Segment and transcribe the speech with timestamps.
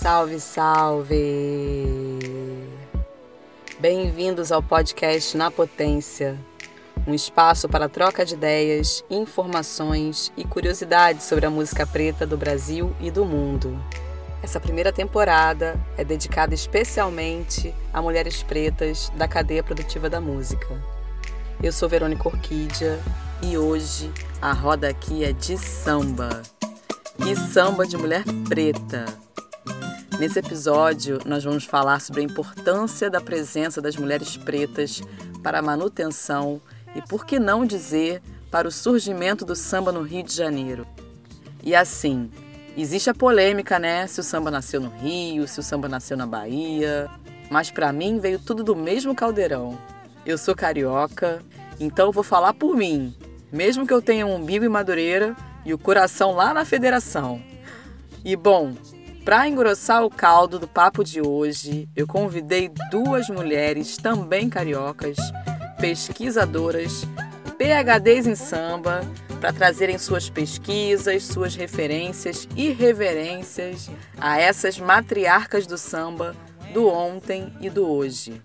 [0.00, 1.86] Salve, salve!
[3.78, 6.38] Bem-vindos ao podcast Na Potência,
[7.06, 12.96] um espaço para troca de ideias, informações e curiosidades sobre a música preta do Brasil
[12.98, 13.78] e do mundo.
[14.42, 20.82] Essa primeira temporada é dedicada especialmente a mulheres pretas da cadeia produtiva da música.
[21.62, 22.98] Eu sou Verônica Orquídea
[23.42, 24.10] e hoje
[24.40, 26.40] a roda aqui é de samba.
[27.18, 29.29] E samba de mulher preta.
[30.20, 35.02] Nesse episódio, nós vamos falar sobre a importância da presença das mulheres pretas
[35.42, 36.60] para a manutenção
[36.94, 38.20] e, por que não dizer,
[38.50, 40.86] para o surgimento do samba no Rio de Janeiro.
[41.62, 42.30] E assim,
[42.76, 44.06] existe a polêmica, né?
[44.06, 47.08] Se o samba nasceu no Rio, se o samba nasceu na Bahia.
[47.50, 49.78] Mas para mim veio tudo do mesmo caldeirão.
[50.26, 51.42] Eu sou carioca,
[51.80, 53.16] então vou falar por mim,
[53.50, 55.34] mesmo que eu tenha um umbigo e madureira
[55.64, 57.42] e o coração lá na federação.
[58.22, 58.74] E bom,
[59.30, 65.16] para engrossar o caldo do papo de hoje, eu convidei duas mulheres também cariocas,
[65.80, 67.04] pesquisadoras,
[67.56, 69.02] PhDs em samba,
[69.40, 73.88] para trazerem suas pesquisas, suas referências e reverências
[74.18, 76.34] a essas matriarcas do samba
[76.74, 78.42] do ontem e do hoje.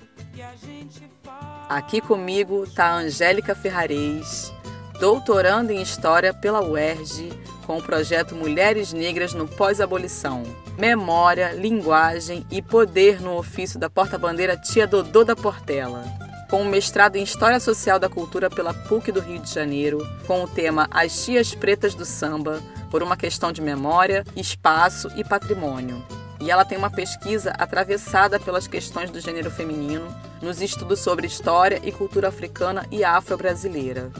[1.67, 4.53] Aqui comigo está Angélica Ferrarez,
[4.99, 7.31] doutorando em História pela UERJ,
[7.65, 10.43] com o projeto Mulheres Negras no Pós-Abolição.
[10.77, 16.03] Memória, linguagem e poder no ofício da porta-bandeira Tia Dodô da Portela.
[16.49, 20.43] Com um mestrado em História Social da Cultura pela PUC do Rio de Janeiro, com
[20.43, 26.01] o tema As Tias Pretas do Samba, por uma questão de memória, espaço e patrimônio.
[26.39, 30.05] E ela tem uma pesquisa atravessada pelas questões do gênero feminino,
[30.41, 34.11] nos estudos sobre história e cultura africana e afro-brasileira.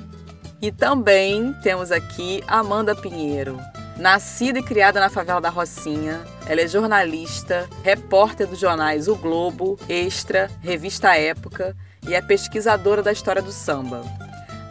[0.61, 3.59] E também temos aqui Amanda Pinheiro.
[3.98, 9.80] Nascida e criada na favela da Rocinha, ela é jornalista, repórter dos jornais O Globo,
[9.88, 14.04] Extra, Revista Época e é pesquisadora da história do samba.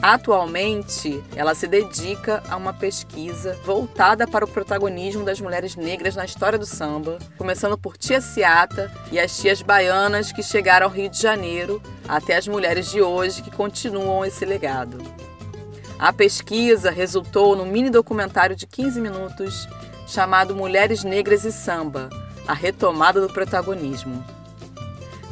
[0.02, 6.26] Atualmente, ela se dedica a uma pesquisa voltada para o protagonismo das mulheres negras na
[6.26, 11.08] história do samba, começando por Tia Ciata e as tias baianas que chegaram ao Rio
[11.08, 14.98] de Janeiro, até as mulheres de hoje que continuam esse legado.
[16.04, 19.66] A pesquisa resultou no mini documentário de 15 minutos
[20.06, 22.10] chamado Mulheres Negras e Samba
[22.46, 24.22] A Retomada do Protagonismo.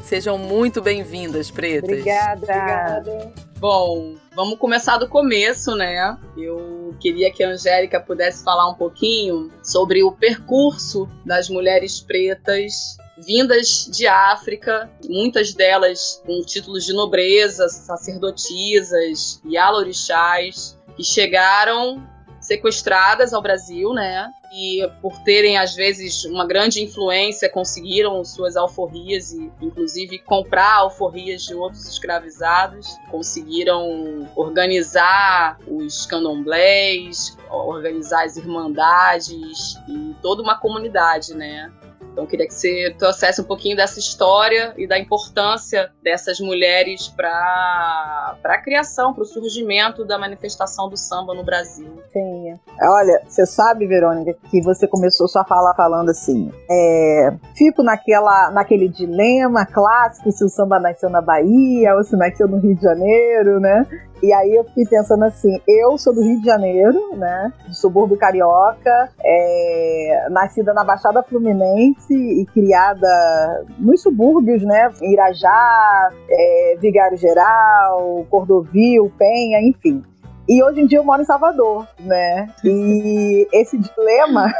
[0.02, 1.90] Sejam muito bem-vindas, pretas.
[1.90, 2.40] Obrigada.
[2.40, 3.32] Obrigada.
[3.58, 6.16] Bom, vamos começar do começo, né?
[6.38, 12.96] Eu queria que a Angélica pudesse falar um pouquinho sobre o percurso das mulheres pretas
[13.24, 22.02] vindas de África, muitas delas com títulos de nobreza, sacerdotisas e alorixás, que chegaram
[22.42, 24.28] sequestradas ao Brasil, né?
[24.52, 31.42] E por terem às vezes uma grande influência, conseguiram suas alforrias e inclusive comprar alforrias
[31.44, 41.72] de outros escravizados, conseguiram organizar os candomblés, organizar as irmandades e toda uma comunidade, né?
[42.12, 48.36] Então, queria que você trouxesse um pouquinho dessa história e da importância dessas mulheres para
[48.44, 51.88] a criação, para o surgimento da manifestação do samba no Brasil.
[52.12, 52.58] Sim.
[52.80, 58.88] Olha, você sabe, Verônica, que você começou sua fala falando assim: é, fico naquela, naquele
[58.88, 63.58] dilema clássico se o samba nasceu na Bahia ou se nasceu no Rio de Janeiro,
[63.58, 63.86] né?
[64.22, 67.52] E aí eu fiquei pensando assim, eu sou do Rio de Janeiro, né?
[67.66, 74.90] Do subúrbio carioca, é, nascida na Baixada Fluminense e criada nos subúrbios, né?
[75.02, 80.02] Irajá, é, Vigário Geral, Cordovil, Penha, enfim.
[80.48, 82.48] E hoje em dia eu moro em Salvador, né?
[82.64, 84.52] E esse dilema,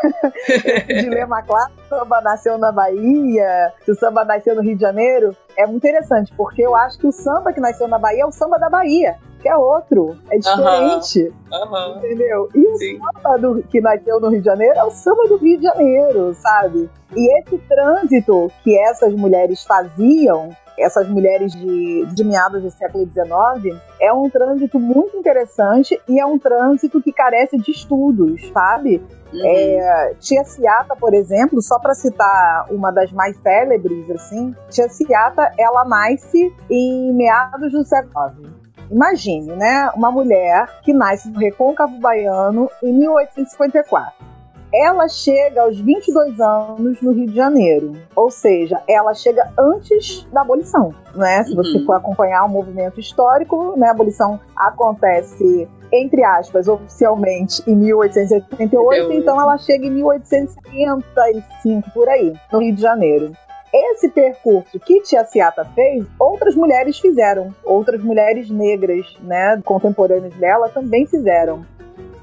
[0.48, 4.82] esse dilema clássico, o samba nasceu na Bahia, se o samba nasceu no Rio de
[4.82, 8.26] Janeiro, é muito interessante, porque eu acho que o samba que nasceu na Bahia é
[8.26, 11.34] o samba da Bahia que é outro, é diferente.
[11.50, 11.97] Uhum.
[11.98, 12.48] Entendeu?
[12.54, 12.98] E o Sim.
[12.98, 16.32] samba do, que nasceu no Rio de Janeiro é o samba do Rio de Janeiro,
[16.34, 16.88] sabe?
[17.15, 23.78] E esse trânsito que essas mulheres faziam essas mulheres de, de meados do século XIX,
[24.01, 29.03] é um trânsito muito interessante e é um trânsito que carece de estudos, sabe?
[29.33, 29.41] Uhum.
[29.45, 35.53] É, Tia Ciata, por exemplo, só para citar uma das mais célebres, assim, Tia Ciata,
[35.59, 38.63] ela nasce em meados do século XIX.
[38.91, 39.91] Imagine, né?
[39.97, 44.33] Uma mulher que nasce no Recôncavo Baiano em 1854.
[44.74, 50.41] Ela chega aos 22 anos no Rio de Janeiro, ou seja, ela chega antes da
[50.41, 51.45] abolição, né?
[51.45, 51.84] Se você uhum.
[51.84, 59.39] for acompanhar o movimento histórico, né, a abolição acontece entre aspas, oficialmente em 1888, então
[59.39, 63.33] ela chega em 1855 por aí, no Rio de Janeiro.
[63.75, 70.71] Esse percurso que Tia Ciata fez, outras mulheres fizeram, outras mulheres negras, né, contemporâneas dela
[70.71, 71.63] também fizeram.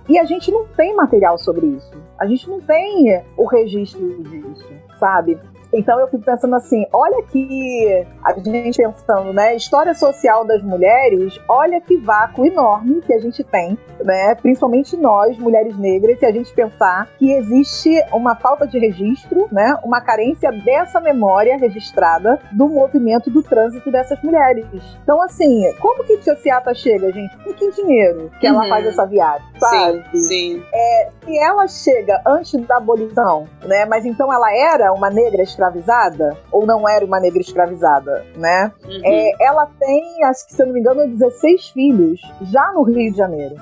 [0.07, 2.08] E a gente não tem material sobre isso.
[2.19, 4.68] A gente não tem o registro disso,
[5.00, 5.39] sabe?
[5.74, 11.39] Então eu fico pensando assim, olha que a gente pensando, né, história social das mulheres,
[11.48, 16.31] olha que vácuo enorme que a gente tem, né, principalmente nós, mulheres negras, se a
[16.31, 22.68] gente pensar que existe uma falta de registro, né, uma carência dessa memória registrada do
[22.68, 24.66] movimento do trânsito dessas mulheres.
[25.04, 27.38] Então assim, como que Tia Ciata chega, gente?
[27.44, 28.69] Com que dinheiro que ela uhum.
[28.69, 30.04] faz essa viagem, sabe?
[30.13, 30.63] Sim, sim.
[30.74, 36.38] É, se ela chega antes da abolição, né, mas então ela era uma negra escravizada
[36.51, 38.71] ou não era uma negra escravizada, né?
[38.85, 39.01] Uhum.
[39.03, 43.11] É, ela tem, acho que se eu não me engano, 16 filhos já no Rio
[43.11, 43.56] de Janeiro.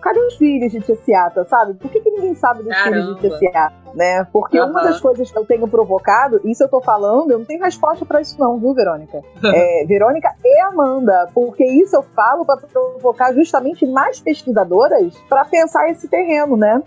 [0.00, 1.74] Cadê os filhos de Tiziata, sabe?
[1.74, 2.96] Por que, que ninguém sabe dos Caramba.
[2.96, 4.24] filhos de Tiziata, né?
[4.32, 4.70] Porque uhum.
[4.70, 8.06] uma das coisas que eu tenho provocado, isso eu tô falando, eu não tenho resposta
[8.06, 9.20] para isso não, viu, Verônica?
[9.44, 15.90] é, Verônica e Amanda, porque isso eu falo para provocar justamente mais pesquisadoras para pensar
[15.90, 16.82] esse terreno, né?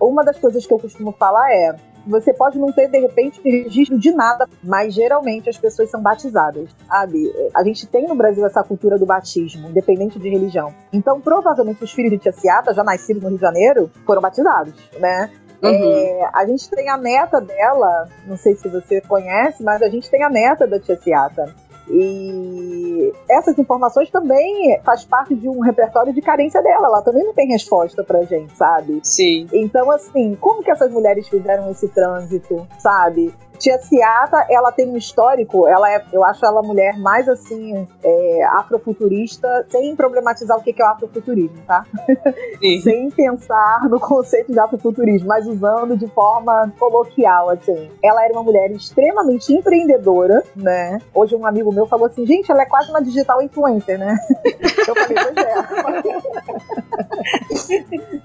[0.00, 1.76] Uma das coisas que eu costumo falar é
[2.06, 6.68] você pode não ter, de repente, registro de nada, mas geralmente as pessoas são batizadas,
[6.86, 7.32] sabe?
[7.54, 10.74] A gente tem no Brasil essa cultura do batismo, independente de religião.
[10.92, 14.74] Então, provavelmente, os filhos de Tia Ciata, já nascidos no Rio de Janeiro, foram batizados,
[14.98, 15.30] né?
[15.62, 15.70] Uhum.
[15.70, 20.10] É, a gente tem a neta dela, não sei se você conhece, mas a gente
[20.10, 21.54] tem a neta da Tia Ciata.
[21.88, 26.86] E essas informações também faz parte de um repertório de carência dela.
[26.86, 29.00] Ela também não tem resposta pra gente, sabe?
[29.02, 29.48] Sim.
[29.52, 33.34] Então, assim, como que essas mulheres fizeram esse trânsito, sabe?
[33.62, 37.86] Tia Ciata, ela tem um histórico, ela é, eu acho ela a mulher mais assim,
[38.02, 41.86] é, afrofuturista, sem problematizar o que é o afrofuturismo, tá?
[42.82, 47.88] sem pensar no conceito de afrofuturismo, mas usando de forma coloquial, assim.
[48.02, 51.00] Ela era uma mulher extremamente empreendedora, né?
[51.14, 54.16] Hoje um amigo meu falou assim, gente, ela é quase uma digital influencer, né?
[54.88, 55.36] eu falei, pois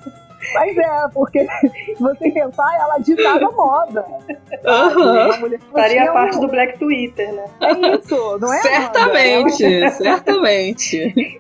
[0.01, 0.17] é.
[0.53, 4.05] Mas é, porque se você pensar, ela ditava moda.
[4.65, 5.57] Uhum.
[5.71, 6.41] Faria parte um...
[6.41, 7.45] do Black Twitter, né?
[7.61, 8.61] É isso, não é?
[8.61, 9.89] Certamente, ela...
[9.91, 11.39] certamente.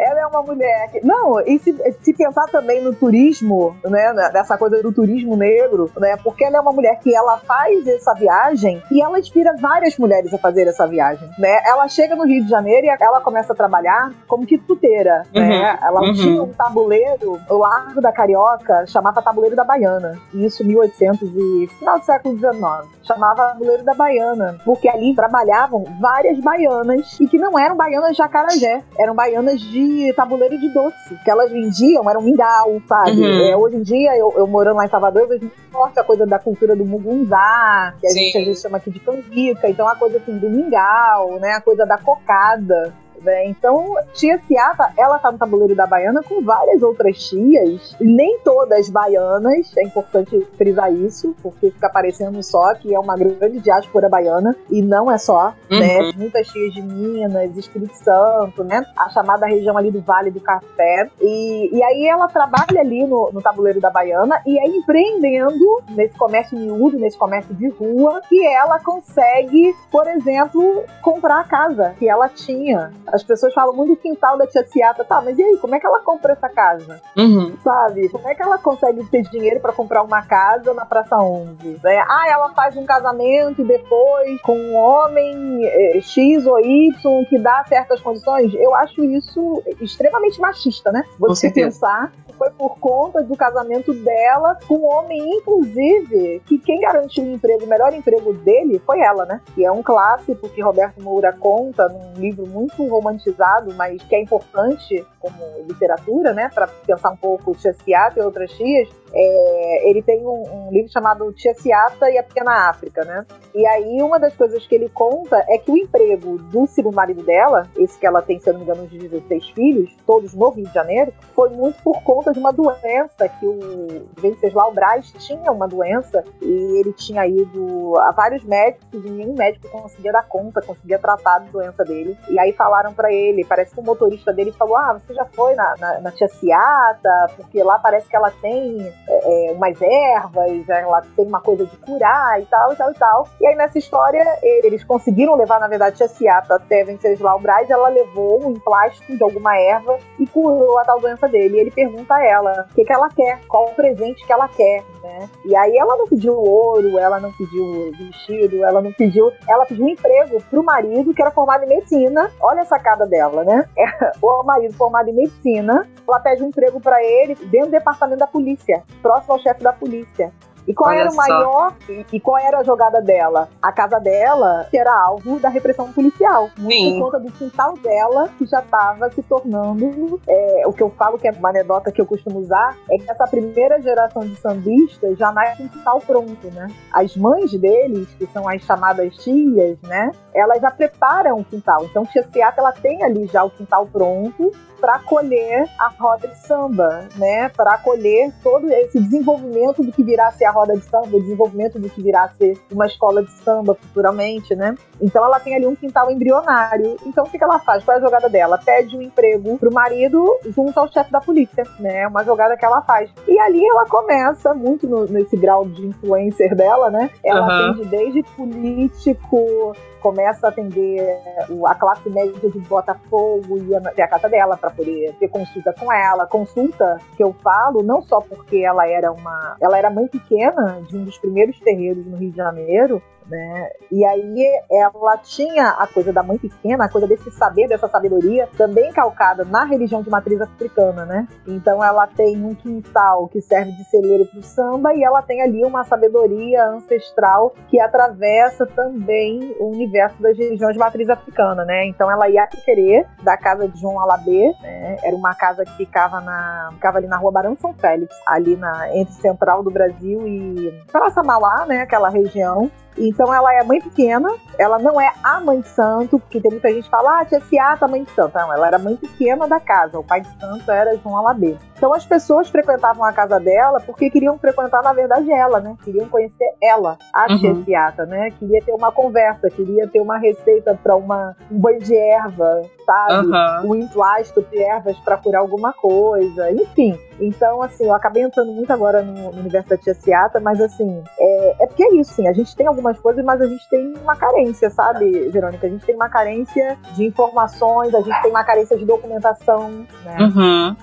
[0.00, 1.04] Ela é uma mulher que.
[1.04, 4.12] Não, e se, se pensar também no turismo, né?
[4.32, 6.16] Nessa coisa do turismo negro, né?
[6.22, 10.32] Porque ela é uma mulher que ela faz essa viagem e ela inspira várias mulheres
[10.34, 11.60] a fazer essa viagem, né?
[11.66, 15.40] Ela chega no Rio de Janeiro e ela começa a trabalhar como quituteira, né?
[15.40, 15.78] uhum, né?
[15.82, 16.12] Ela uhum.
[16.12, 18.43] tinha um tabuleiro, o Largo da Carioca,
[18.86, 20.18] chamava Tabuleiro da Baiana.
[20.32, 22.54] Isso 1800 e final do século XIX.
[23.02, 28.22] Chamava Tabuleiro da Baiana, porque ali trabalhavam várias baianas e que não eram baianas de
[28.22, 33.20] acarajé, eram baianas de tabuleiro de doce, que elas vendiam, era um mingau, sabe?
[33.20, 33.46] Uhum.
[33.46, 36.04] É, hoje em dia, eu, eu, morando lá em Salvador, eu vejo muito forte a
[36.04, 38.18] coisa da cultura do mugunzá, que a Sim.
[38.18, 41.52] gente às vezes chama aqui de canjica, então a coisa assim do mingau, né?
[41.52, 42.92] A coisa da cocada.
[43.24, 43.46] Né?
[43.46, 48.88] Então, tia Ciata, ela tá no tabuleiro da Baiana com várias outras tias, nem todas
[48.90, 54.54] baianas, é importante frisar isso, porque fica parecendo só que é uma grande diáspora baiana,
[54.70, 55.78] e não é só, uhum.
[55.80, 56.12] né?
[56.16, 58.84] Muitas tias de Minas, Espírito Santo, né?
[58.96, 61.08] A chamada região ali do Vale do Café.
[61.20, 66.16] E, e aí ela trabalha ali no, no tabuleiro da Baiana e é empreendendo nesse
[66.16, 72.08] comércio miúdo, nesse comércio de rua, que ela consegue, por exemplo, comprar a casa que
[72.08, 75.56] ela tinha as pessoas falam muito do quintal da tia Ciata, tá, mas e aí,
[75.58, 77.00] como é que ela compra essa casa?
[77.16, 77.56] Uhum.
[77.62, 78.08] Sabe?
[78.08, 81.80] Como é que ela consegue ter dinheiro para comprar uma casa na Praça 11?
[81.82, 82.04] Né?
[82.08, 87.64] Ah, ela faz um casamento depois com um homem é, X ou Y que dá
[87.68, 88.52] certas condições.
[88.54, 91.04] Eu acho isso extremamente machista, né?
[91.18, 97.24] Você pensar foi por conta do casamento dela com um homem, inclusive, que quem garantiu
[97.24, 99.40] o emprego, o melhor emprego dele foi ela, né?
[99.56, 104.22] E é um clássico que Roberto Moura conta num livro muito romantizado, mas que é
[104.22, 105.36] importante como
[105.66, 106.50] literatura, né?
[106.52, 108.88] Para pensar um pouco Ciata e outras tias.
[109.14, 113.24] É, ele tem um, um, livro chamado Tia Ciata e a Pequena África, né?
[113.54, 117.22] E aí uma das coisas que ele conta é que o emprego do segundo marido
[117.22, 120.50] dela, esse que ela tem, se eu não me engano, uns 16 filhos, todos no
[120.50, 125.52] Rio de Janeiro, foi muito por conta de uma doença que o Venceslau Braz tinha
[125.52, 130.60] uma doença e ele tinha ido a vários médicos e nenhum médico conseguia dar conta,
[130.60, 132.16] conseguia tratar da doença dele.
[132.28, 135.54] E aí falaram para ele, parece que o motorista dele falou: Ah, você já foi
[135.54, 141.02] na, na, na Tia Ciata, porque lá parece que ela tem é, umas ervas, ela
[141.16, 143.28] tem uma coisa de curar e tal, e tal, e tal.
[143.40, 147.88] E aí nessa história, eles conseguiram levar, na verdade, a Ciata até Venceslau Braz, ela
[147.88, 151.56] levou um emplasto de alguma erva e curou a tal doença dele.
[151.56, 154.48] E ele pergunta a ela o que, que ela quer, qual o presente que ela
[154.48, 155.28] quer, né?
[155.44, 159.30] E aí ela não pediu ouro, ela não pediu vestido, ela não pediu.
[159.48, 162.30] Ela pediu um emprego pro marido que era formado em medicina.
[162.40, 163.68] Olha a sacada dela, né?
[163.84, 168.18] É, o marido formado em medicina, ela pede um emprego para ele dentro do departamento
[168.18, 170.32] da polícia, próximo ao chefe da polícia.
[170.66, 173.48] E qual Olha era o maior e, e qual era a jogada dela?
[173.62, 176.50] A casa dela era alvo da repressão policial.
[176.56, 176.98] Sim.
[176.98, 180.20] Por conta do quintal dela, que já estava se tornando.
[180.26, 183.10] É, o que eu falo que é uma anedota que eu costumo usar é que
[183.10, 186.68] essa primeira geração de sambistas já nasce com quintal pronto, né?
[186.92, 190.10] As mães deles, que são as chamadas tias, né?
[190.34, 191.84] Elas já preparam o quintal.
[191.84, 194.50] Então, Seata, ela tem ali já o quintal pronto
[194.84, 197.48] para acolher a roda de samba, né?
[197.48, 201.22] Para acolher todo esse desenvolvimento do que virá a ser a roda de samba, o
[201.22, 204.74] desenvolvimento do que virá a ser uma escola de samba futuramente, né?
[205.00, 206.98] Então ela tem ali um quintal embrionário.
[207.06, 207.82] Então o que, ela faz?
[207.82, 208.60] Qual é a jogada dela?
[208.62, 210.22] Pede um emprego pro marido
[210.54, 212.06] junto ao chefe da polícia, né?
[212.06, 213.10] Uma jogada que ela faz.
[213.26, 217.08] E ali ela começa, muito no, nesse grau de influencer dela, né?
[217.24, 217.70] Ela uhum.
[217.70, 219.74] atende desde político,
[220.04, 221.18] começa a atender
[221.66, 225.90] a classe média de Botafogo e até a casa dela para poder ter consulta com
[225.90, 226.26] ela.
[226.26, 230.94] Consulta que eu falo não só porque ela era uma, ela era mãe pequena de
[230.94, 233.70] um dos primeiros terreiros no Rio de Janeiro, né?
[233.90, 238.48] E aí ela tinha a coisa da mãe pequena, a coisa desse saber, dessa sabedoria,
[238.56, 241.26] também calcada na religião de matriz africana, né?
[241.46, 245.42] Então ela tem um quintal que serve de celeiro para o samba e ela tem
[245.42, 251.86] ali uma sabedoria ancestral que atravessa também o universo das religiões de matriz africana, né?
[251.86, 254.96] Então ela ia querer da casa de João Alabê, né?
[255.02, 258.94] Era uma casa que ficava na ficava ali na rua Barão São Félix, ali na
[258.96, 261.82] entre central do Brasil e Praça Mauá, né?
[261.82, 262.70] Aquela região.
[262.96, 266.68] Então ela é mãe pequena, ela não é a mãe de santo, porque tem muita
[266.68, 268.34] gente que fala, ah, tia Ciata, mãe de santo.
[268.34, 271.56] Não, ela era mãe pequena da casa, o pai de santo era João Alabê.
[271.76, 275.76] Então as pessoas frequentavam a casa dela porque queriam frequentar, na verdade, ela, né?
[275.84, 277.38] Queriam conhecer ela, a uhum.
[277.38, 278.30] tia Ciata, né?
[278.30, 283.26] Queria ter uma conversa, queria ter uma receita para uma um banho de erva, sabe?
[283.26, 283.70] Uhum.
[283.70, 286.98] Um emplasto de ervas para curar alguma coisa, enfim.
[287.20, 291.02] Então, assim, eu acabei entrando muito agora no, no universo da tia Ciata, mas assim,
[291.18, 292.26] é, é porque é isso, sim.
[292.26, 295.66] A gente tem algumas coisas, mas a gente tem uma carência, sabe, Verônica?
[295.66, 300.16] A gente tem uma carência de informações, a gente tem uma carência de documentação, né?
[300.20, 300.76] Uhum.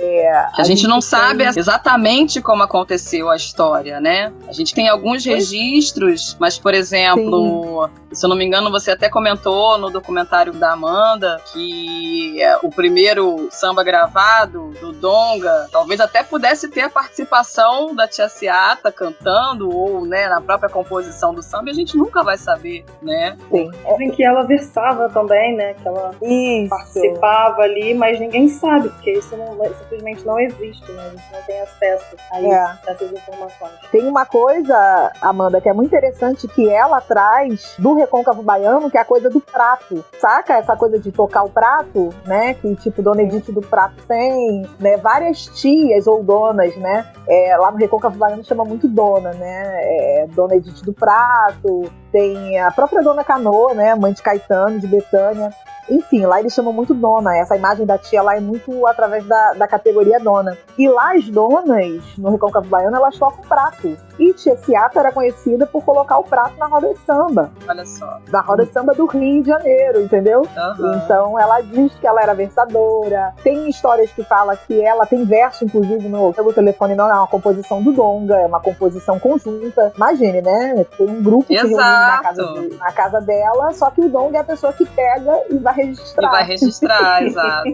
[0.00, 1.08] É, a, a gente, gente, não tem...
[1.08, 4.32] sabe exatamente como aconteceu a história, né?
[4.48, 8.14] A gente tem alguns registros, mas, por exemplo, Sim.
[8.16, 12.70] se eu não me engano, você até comentou no documentário da Amanda que é, o
[12.70, 19.70] primeiro samba gravado do Donga talvez até pudesse ter a participação da Tia Ciata cantando
[19.74, 23.36] ou né, na própria composição do samba, a gente nunca vai saber, né?
[23.50, 23.70] Sim.
[23.70, 25.74] Dizem que ela versava também, né?
[25.74, 26.68] Que ela isso.
[26.68, 31.06] participava ali, mas ninguém sabe, porque isso não, simplesmente não existe, né?
[31.06, 32.56] A gente não tem acesso a, isso, é.
[32.56, 33.72] a essas informações.
[33.90, 38.98] Tem uma coisa, Amanda, que é muito interessante que ela traz do recôncavo baiano, que
[38.98, 40.04] é a coisa do prato.
[40.18, 42.54] Saca essa coisa de tocar o prato, né?
[42.54, 44.96] Que tipo Dona Edith do prato tem, né?
[44.96, 47.06] Várias tias ou donas, né?
[47.28, 49.62] É, lá no recôncavo baiano chama muito dona, né?
[49.82, 54.86] É, dona Edith do prato, tem a própria Dona Canoa, né, mãe de Caetano, de
[54.86, 55.50] Betânia.
[55.88, 57.36] Enfim, lá eles chamam muito dona.
[57.36, 60.56] Essa imagem da tia lá é muito através da, da categoria dona.
[60.78, 63.96] E lá as donas, no Recôncavo Baiano, elas tocam prato.
[64.18, 67.50] E Tia Ciata era conhecida por colocar o prato na roda de samba.
[67.68, 68.18] Olha só.
[68.30, 70.40] Na roda de samba do Rio de Janeiro, entendeu?
[70.40, 70.94] Uhum.
[70.96, 73.34] Então ela diz que ela era versadora.
[73.42, 77.26] Tem histórias que fala que ela tem verso, inclusive, no Pelo Telefone não é uma
[77.26, 79.92] composição do Donga, é uma composição conjunta.
[79.96, 80.86] Imagine, né?
[80.96, 84.38] Tem um grupo que reúne na casa, de, na casa dela, só que o Donga
[84.38, 86.28] é a pessoa que pega e vai registrar.
[86.28, 87.68] E vai registrar, exato.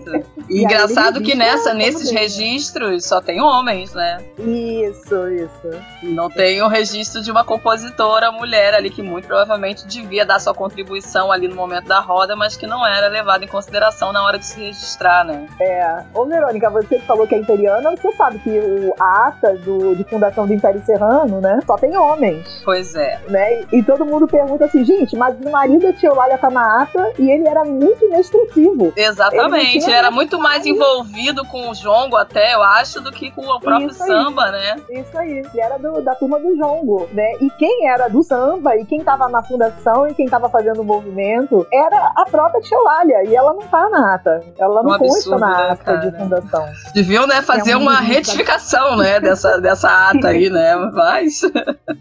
[0.48, 4.18] E, e engraçado que nessa, nesses registros só tem homens, né?
[4.38, 5.70] Isso, isso.
[6.02, 10.54] Não tem o registro de uma compositora mulher ali que muito provavelmente devia dar sua
[10.54, 14.38] contribuição ali no momento da roda, mas que não era levada em consideração na hora
[14.38, 15.46] de se registrar, né?
[15.60, 16.02] É.
[16.14, 20.04] Ô, Verônica, você falou que é imperiana, você sabe que o, a ata do, de
[20.04, 22.62] fundação do Império Serrano, né, só tem homens.
[22.64, 23.20] Pois é.
[23.28, 23.62] Né?
[23.72, 26.82] E, e todo mundo pergunta assim, gente, mas o marido da Tia Eulália tá na
[26.82, 28.92] ata e ele era muito muito inexpressivo.
[28.96, 33.42] Exatamente, ele era muito mais envolvido com o jongo até, eu acho, do que com
[33.42, 34.76] o próprio samba, né?
[34.90, 37.32] Isso aí, ele era do, da turma do jongo, né?
[37.40, 40.84] E quem era do samba e quem tava na fundação e quem tava fazendo o
[40.84, 45.38] movimento era a própria Lália, e ela não tá na ata, ela não um consta
[45.38, 46.66] na né, ata de fundação.
[46.94, 51.40] Deviam, né, fazer é um uma retificação, né, dessa, dessa ata aí, né, mas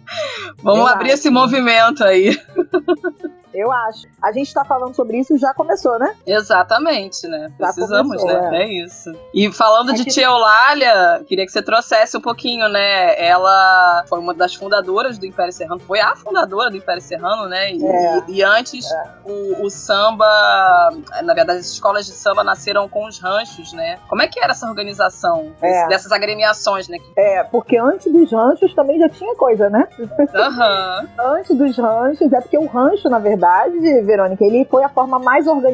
[0.62, 1.16] vamos eu abrir acho.
[1.16, 2.38] esse movimento aí.
[3.54, 4.08] Eu acho.
[4.22, 6.16] A gente está falando sobre isso já começou, né?
[6.26, 7.52] Exatamente, né?
[7.58, 8.58] Precisamos, começou, né?
[8.58, 8.64] É.
[8.64, 8.84] é.
[8.84, 9.12] isso.
[9.34, 13.20] E falando de Tia Eulália, queria que você trouxesse um pouquinho, né?
[13.20, 17.74] Ela foi uma das fundadoras do Império Serrano, foi a fundadora do Império Serrano, né?
[17.74, 18.24] E, é.
[18.28, 19.04] e, e antes é.
[19.26, 20.26] o, o, samba,
[21.24, 23.98] na verdade, as escolas de samba nasceram com os ranchos, né?
[24.08, 25.88] Como é que era essa organização é.
[25.88, 26.98] dessas agremiações, né?
[27.18, 29.88] É, porque antes dos ranchos também já tinha coisa, né?
[29.98, 31.08] Uhum.
[31.36, 35.20] antes dos ranchos, é porque o rancho, na verdade, verdade, Verônica, ele foi a forma
[35.20, 35.69] mais organizada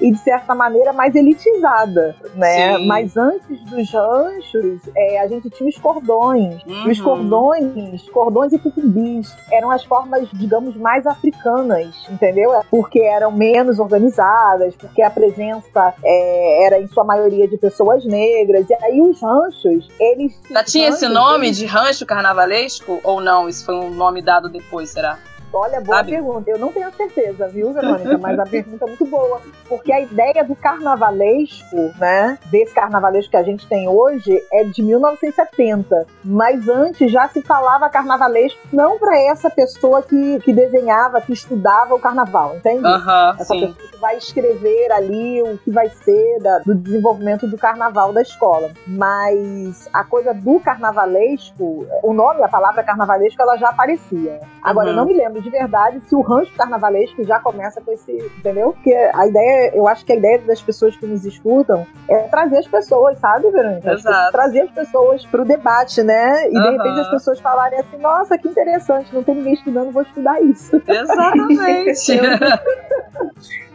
[0.00, 2.76] e, de certa maneira, mais elitizada, né?
[2.76, 2.86] Sim.
[2.86, 6.62] Mas antes dos ranchos, é, a gente tinha os cordões.
[6.64, 6.88] Uhum.
[6.88, 12.52] E os cordões, cordões e tucumbis, eram as formas, digamos, mais africanas, entendeu?
[12.70, 18.68] Porque eram menos organizadas, porque a presença é, era, em sua maioria, de pessoas negras.
[18.68, 20.38] E aí os ranchos, eles...
[20.50, 21.58] Já tinha ranchos, esse nome eles...
[21.58, 23.48] de rancho carnavalesco ou não?
[23.48, 25.18] Isso foi um nome dado depois, será?
[25.52, 26.12] Olha, boa Sabe?
[26.12, 26.50] pergunta.
[26.50, 28.16] Eu não tenho certeza, viu, Verônica?
[28.18, 29.40] Mas a pergunta é muito boa.
[29.68, 32.38] Porque a ideia do carnavalesco, né?
[32.46, 36.06] Desse carnavalesco que a gente tem hoje é de 1970.
[36.24, 41.94] Mas antes já se falava carnavalesco não para essa pessoa que, que desenhava, que estudava
[41.94, 42.86] o carnaval, entende?
[42.86, 43.60] Uhum, essa sim.
[43.60, 48.22] pessoa que vai escrever ali o que vai ser da, do desenvolvimento do carnaval da
[48.22, 48.70] escola.
[48.86, 54.40] Mas a coisa do carnavalesco, o nome, a palavra carnavalesco, ela já aparecia.
[54.62, 54.92] Agora, uhum.
[54.92, 58.72] eu não me lembro de verdade se o rancho carnavalesco já começa com esse, entendeu?
[58.72, 62.58] Porque a ideia, eu acho que a ideia das pessoas que nos escutam é trazer
[62.58, 63.92] as pessoas, sabe, Verônica?
[63.92, 64.32] Exato.
[64.32, 66.48] Trazer as pessoas pro debate, né?
[66.50, 66.62] E uhum.
[66.62, 70.40] de repente as pessoas falarem assim, nossa, que interessante, não tem ninguém estudando, vou estudar
[70.42, 70.80] isso.
[70.86, 72.12] Exatamente.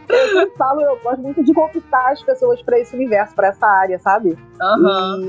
[0.08, 3.98] eu falo, eu gosto muito de conquistar as pessoas para esse universo, para essa área,
[3.98, 4.36] sabe?
[4.60, 5.20] Uhum.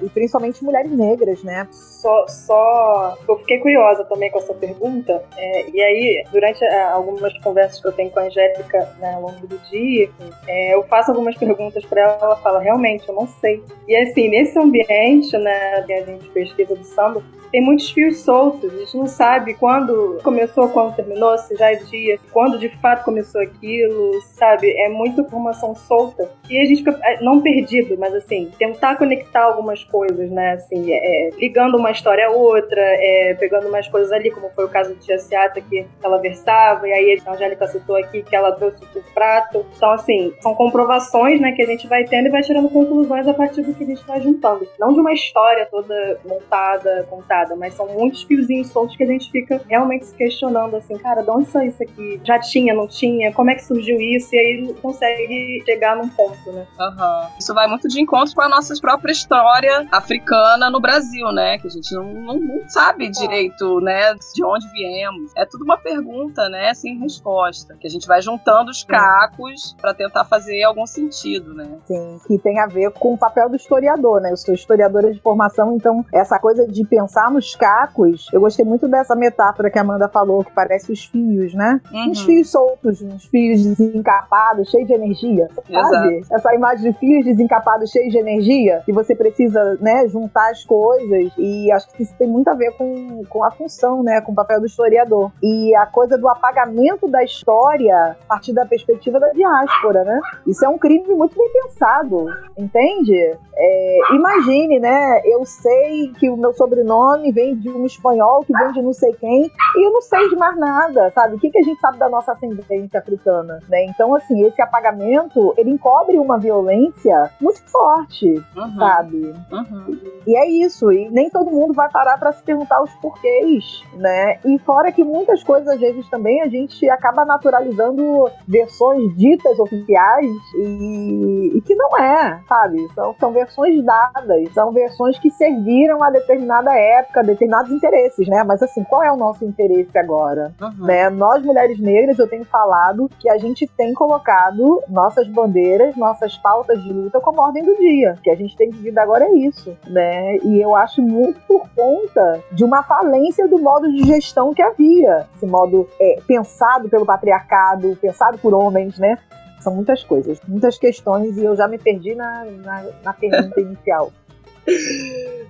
[0.00, 1.66] E, e, principalmente mulheres negras, né?
[2.00, 3.18] Só, só.
[3.28, 5.22] Eu fiquei curiosa também com essa pergunta.
[5.36, 9.22] É, e aí, durante é, algumas conversas que eu tenho com a Angélica né, ao
[9.22, 10.08] longo do dia,
[10.46, 12.18] é, eu faço algumas perguntas para ela.
[12.22, 13.62] Ela fala, realmente, eu não sei.
[13.86, 18.72] E assim, nesse ambiente, né, que a gente pesquisa do samba, tem muitos fios soltos.
[18.72, 23.04] A gente não sabe quando começou, quando terminou, se já é dia, quando de fato
[23.04, 24.70] começou aquilo, sabe?
[24.70, 26.30] É muita informação solta.
[26.48, 30.52] E a gente fica, é, não perdido, mas assim, tentar conectar algumas coisas, né?
[30.52, 34.64] Assim, é, é, ligando uma história a outra, é, pegando umas coisas ali, como foi
[34.64, 38.34] o caso de Tia Seata, que ela versava, e aí a Angélica citou aqui que
[38.34, 39.64] ela trouxe o prato.
[39.76, 43.34] Então, assim, são comprovações, né, que a gente vai tendo e vai tirando conclusões a
[43.34, 44.66] partir do que a gente vai juntando.
[44.78, 49.30] Não de uma história toda montada, contada mas são muitos fiozinhos soltos que a gente
[49.30, 52.20] fica realmente se questionando, assim, cara, de onde saiu isso aqui?
[52.24, 53.32] Já tinha, não tinha?
[53.32, 54.34] Como é que surgiu isso?
[54.34, 56.66] E aí consegue chegar num ponto, né?
[56.78, 57.28] Uhum.
[57.38, 61.58] Isso vai muito de encontro com a nossa própria história africana no Brasil, né?
[61.58, 65.32] Que a gente não, não, não sabe direito, né, de onde viemos.
[65.36, 67.76] É tudo uma pergunta, né, sem resposta.
[67.80, 71.68] Que a gente vai juntando os cacos para tentar fazer algum sentido, né?
[71.86, 74.32] Sim, que tem a ver com o papel do historiador, né?
[74.32, 78.88] Eu sou historiadora de formação, então essa coisa de pensar nos cacos, eu gostei muito
[78.88, 81.80] dessa metáfora que a Amanda falou, que parece os fios, né?
[81.92, 82.10] Uhum.
[82.10, 85.48] Uns fios soltos, uns fios desencapados, cheios de energia.
[85.54, 86.16] Sabe?
[86.18, 86.34] Exato.
[86.34, 91.32] Essa imagem de fios desencapados, cheios de energia, que você precisa, né, juntar as coisas.
[91.38, 94.34] E acho que isso tem muito a ver com, com a função, né, com o
[94.34, 95.30] papel do historiador.
[95.42, 100.20] E a coisa do apagamento da história a partir da perspectiva da diáspora, né?
[100.46, 103.36] Isso é um crime muito bem pensado, entende?
[103.56, 105.22] É, imagine, né?
[105.24, 108.92] Eu sei que o meu sobrenome nome vem de um espanhol que vem de não
[108.92, 111.36] sei quem, e eu não sei de mais nada, sabe?
[111.36, 113.84] O que, que a gente sabe da nossa ascendência africana, né?
[113.86, 118.76] Então, assim, esse apagamento, ele encobre uma violência muito forte, uhum.
[118.76, 119.34] sabe?
[119.52, 119.98] Uhum.
[120.26, 124.38] E é isso, e nem todo mundo vai parar para se perguntar os porquês, né?
[124.44, 130.30] E fora que muitas coisas, às vezes, também a gente acaba naturalizando versões ditas oficiais
[130.54, 132.88] e, e que não é, sabe?
[132.94, 138.42] São, são versões dadas, são versões que serviram a determinada época época determinados interesses, né?
[138.44, 140.52] Mas assim, qual é o nosso interesse agora?
[140.60, 140.86] Uhum.
[140.86, 141.10] Né?
[141.10, 146.82] Nós, mulheres negras, eu tenho falado que a gente tem colocado nossas bandeiras, nossas pautas
[146.82, 148.14] de luta como ordem do dia.
[148.18, 150.36] O que a gente tem vivido agora é isso, né?
[150.38, 155.26] E eu acho muito por conta de uma falência do modo de gestão que havia.
[155.34, 159.18] Esse modo é, pensado pelo patriarcado, pensado por homens, né?
[159.58, 164.12] São muitas coisas, muitas questões e eu já me perdi na, na, na pergunta inicial.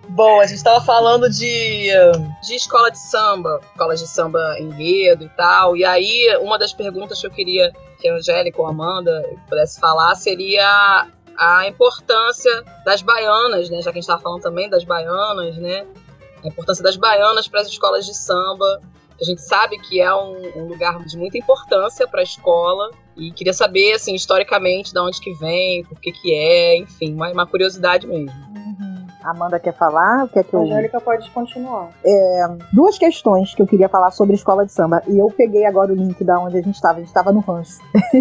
[0.08, 1.90] Bom, a gente estava falando de,
[2.42, 5.76] de escola de samba, escolas de samba enredo e tal.
[5.76, 9.78] E aí, uma das perguntas que eu queria que a Angélica ou a Amanda pudesse
[9.78, 11.06] falar seria
[11.40, 13.79] a importância das baianas, né?
[13.79, 15.87] Já que a gente estava falando também das baianas, né?
[16.44, 18.83] A importância das baianas para as escolas de samba.
[19.18, 23.33] A gente sabe que é um, um lugar de muita importância para a escola e
[23.33, 27.46] queria saber, assim, historicamente, de onde que vem, por que que é, enfim, uma, uma
[27.46, 28.31] curiosidade mesmo.
[29.22, 30.28] Amanda quer falar?
[30.28, 30.61] Quer que eu...
[30.61, 31.88] Angélica pode continuar.
[32.04, 35.02] É, duas questões que eu queria falar sobre escola de samba.
[35.06, 36.96] E eu peguei agora o link da onde a gente estava.
[36.96, 37.78] A gente estava no rancho.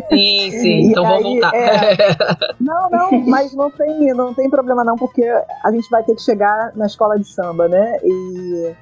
[0.09, 0.79] Sim, sim.
[0.91, 1.55] então vamos voltar.
[1.55, 1.97] É...
[2.59, 5.23] não, não, mas não tem, não tem problema não, porque
[5.63, 7.97] a gente vai ter que chegar na escola de samba, né?
[8.03, 8.75] E é,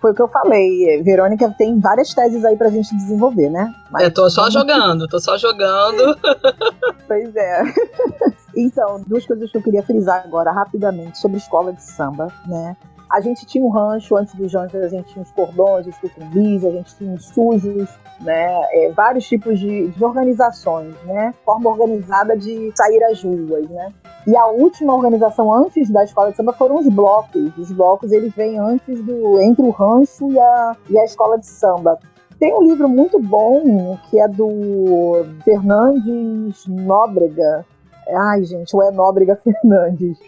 [0.00, 1.02] foi o que eu falei.
[1.02, 3.72] Verônica tem várias teses aí pra gente desenvolver, né?
[3.90, 6.18] Mas, eu tô só jogando, tô só jogando.
[7.06, 7.62] pois é.
[8.56, 12.76] Então, duas coisas que eu queria frisar agora rapidamente sobre escola de samba, né?
[13.14, 16.64] A gente tinha um rancho, antes dos ranchos a gente tinha os cordões, os cucumbis,
[16.64, 17.88] a gente tinha os sujos,
[18.20, 18.60] né?
[18.72, 21.32] É, vários tipos de, de, organizações, né?
[21.44, 23.92] Forma organizada de sair às ruas, né?
[24.26, 27.56] E a última organização antes da escola de samba foram os blocos.
[27.56, 31.46] Os blocos eles vêm antes do entre o rancho e a, e a escola de
[31.46, 31.96] samba.
[32.40, 37.64] Tem um livro muito bom que é do Fernandes Nóbrega,
[38.12, 40.18] Ai, gente, o é Nóbrega Fernandes.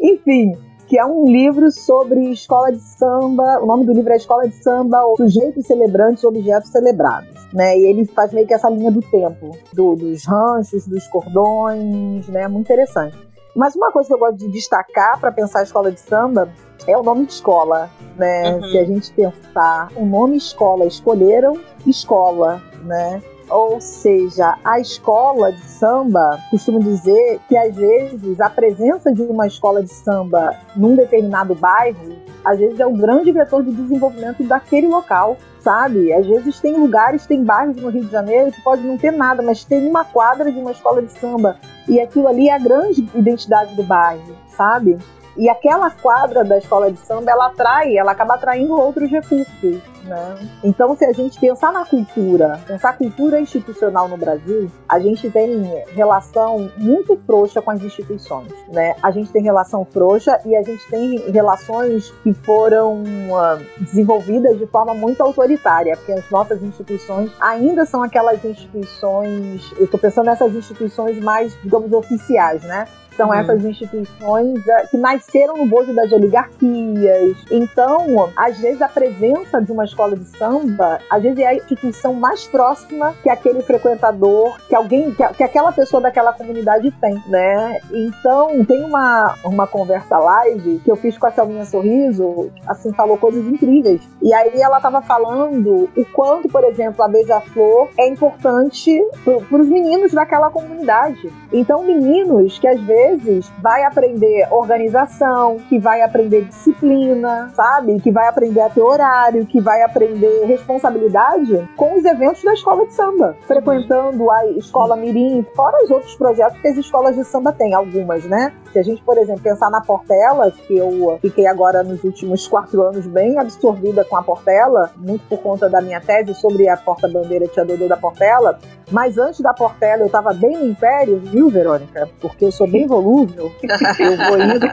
[0.00, 0.56] Enfim,
[0.86, 3.60] que é um livro sobre escola de samba.
[3.60, 7.30] O nome do livro é Escola de Samba, Sujeitos Celebrantes, Objetos Celebrados.
[7.52, 7.78] Né?
[7.78, 12.48] E ele faz meio que essa linha do tempo, do, dos ranchos, dos cordões, né?
[12.48, 13.16] Muito interessante.
[13.54, 16.48] Mas uma coisa que eu gosto de destacar para pensar a escola de samba
[16.86, 18.54] é o nome de escola, né?
[18.54, 18.62] Uhum.
[18.70, 23.22] Se a gente pensar o nome escola, escolheram escola, né?
[23.48, 29.46] Ou seja, a escola de samba, costumo dizer que às vezes a presença de uma
[29.46, 34.88] escola de samba num determinado bairro, às vezes é o grande vetor de desenvolvimento daquele
[34.88, 36.12] local, sabe?
[36.12, 39.42] Às vezes tem lugares, tem bairros no Rio de Janeiro que pode não ter nada,
[39.42, 41.56] mas tem uma quadra de uma escola de samba
[41.88, 44.98] e aquilo ali é a grande identidade do bairro, sabe?
[45.36, 49.80] E aquela quadra da escola de samba, ela atrai, ela acaba atraindo outros recursos.
[50.04, 50.48] Né?
[50.64, 55.30] Então, se a gente pensar na cultura, pensar a cultura institucional no Brasil, a gente
[55.30, 55.62] tem
[55.94, 58.52] relação muito frouxa com as instituições.
[58.68, 58.94] Né?
[59.02, 64.66] A gente tem relação frouxa e a gente tem relações que foram uh, desenvolvidas de
[64.66, 70.54] forma muito autoritária, porque as nossas instituições ainda são aquelas instituições, eu estou pensando nessas
[70.54, 72.86] instituições mais, digamos, oficiais, né?
[73.16, 73.34] São uhum.
[73.34, 77.36] essas instituições uh, que nasceram no bojo das oligarquias.
[77.50, 82.14] Então, às vezes, a presença de uma escola de samba, às vezes é a instituição
[82.14, 87.80] mais próxima que aquele frequentador, que alguém, que, que aquela pessoa daquela comunidade tem, né?
[87.92, 93.16] Então, tem uma, uma conversa live que eu fiz com a Selminha Sorriso, assim, falou
[93.16, 94.02] coisas incríveis.
[94.20, 99.68] E aí ela estava falando o quanto, por exemplo, a Beija-Flor é importante para os
[99.68, 101.32] meninos daquela comunidade.
[101.52, 108.00] Então, meninos que às vezes vezes vai aprender organização, que vai aprender disciplina, sabe?
[108.00, 112.86] Que vai aprender a ter horário, que vai aprender responsabilidade com os eventos da escola
[112.86, 117.52] de samba, frequentando a escola Mirim, fora os outros projetos que as escolas de samba
[117.52, 118.52] têm, algumas, né?
[118.72, 122.82] Se a gente, por exemplo, pensar na Portela, que eu fiquei agora nos últimos quatro
[122.82, 127.46] anos bem absorvida com a Portela, muito por conta da minha tese sobre a porta-bandeira
[127.48, 128.58] Tia Dodô da Portela,
[128.90, 132.08] mas antes da Portela eu estava bem no Império, viu, Verônica?
[132.20, 133.54] Porque eu sou bem volúvel,
[133.98, 134.66] eu vou indo.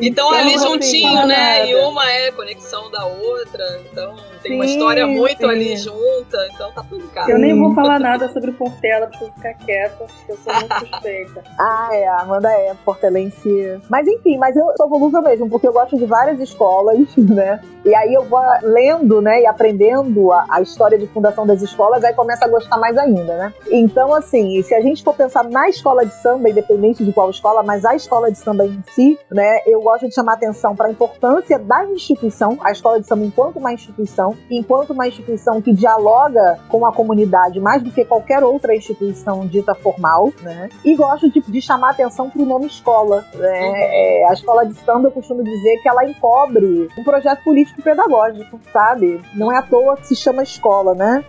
[0.00, 1.68] então, ali juntinho, né?
[1.68, 5.44] E uma é conexão da outra, então tem sim, uma história muito sim.
[5.44, 7.30] ali junta, então tá tudo caro.
[7.30, 10.78] Eu nem vou falar nada sobre Portela pra você ficar quieta, porque eu sou muito
[10.90, 11.42] suspeita.
[11.58, 13.80] ah, é, a Amanda é portelense.
[13.88, 17.60] Mas enfim, mas eu sou volúvel mesmo, porque eu gosto de várias escolas, né?
[17.84, 22.02] E aí eu vou lendo, né, e aprendendo a, a história de fundação das escolas,
[22.02, 23.54] aí começa a gostar mais ainda, né?
[23.70, 27.62] Então, assim, se a gente for pensar na escola de samba, independente de qual escola,
[27.62, 30.90] mas a escola de samba em si, né, eu gosto de chamar atenção para a
[30.90, 36.58] importância da instituição, a escola de samba enquanto uma instituição, enquanto uma instituição que dialoga
[36.68, 40.68] com a comunidade mais do que qualquer outra instituição dita formal, né?
[40.84, 43.24] E gosto de, de chamar atenção para o nome escola.
[43.34, 43.60] Né?
[43.60, 43.76] Uhum.
[43.76, 48.60] É, a escola de samba, eu costumo dizer que ela encobre um projeto político pedagógico,
[48.72, 49.20] sabe?
[49.34, 51.24] Não é à toa que se chama escola, né?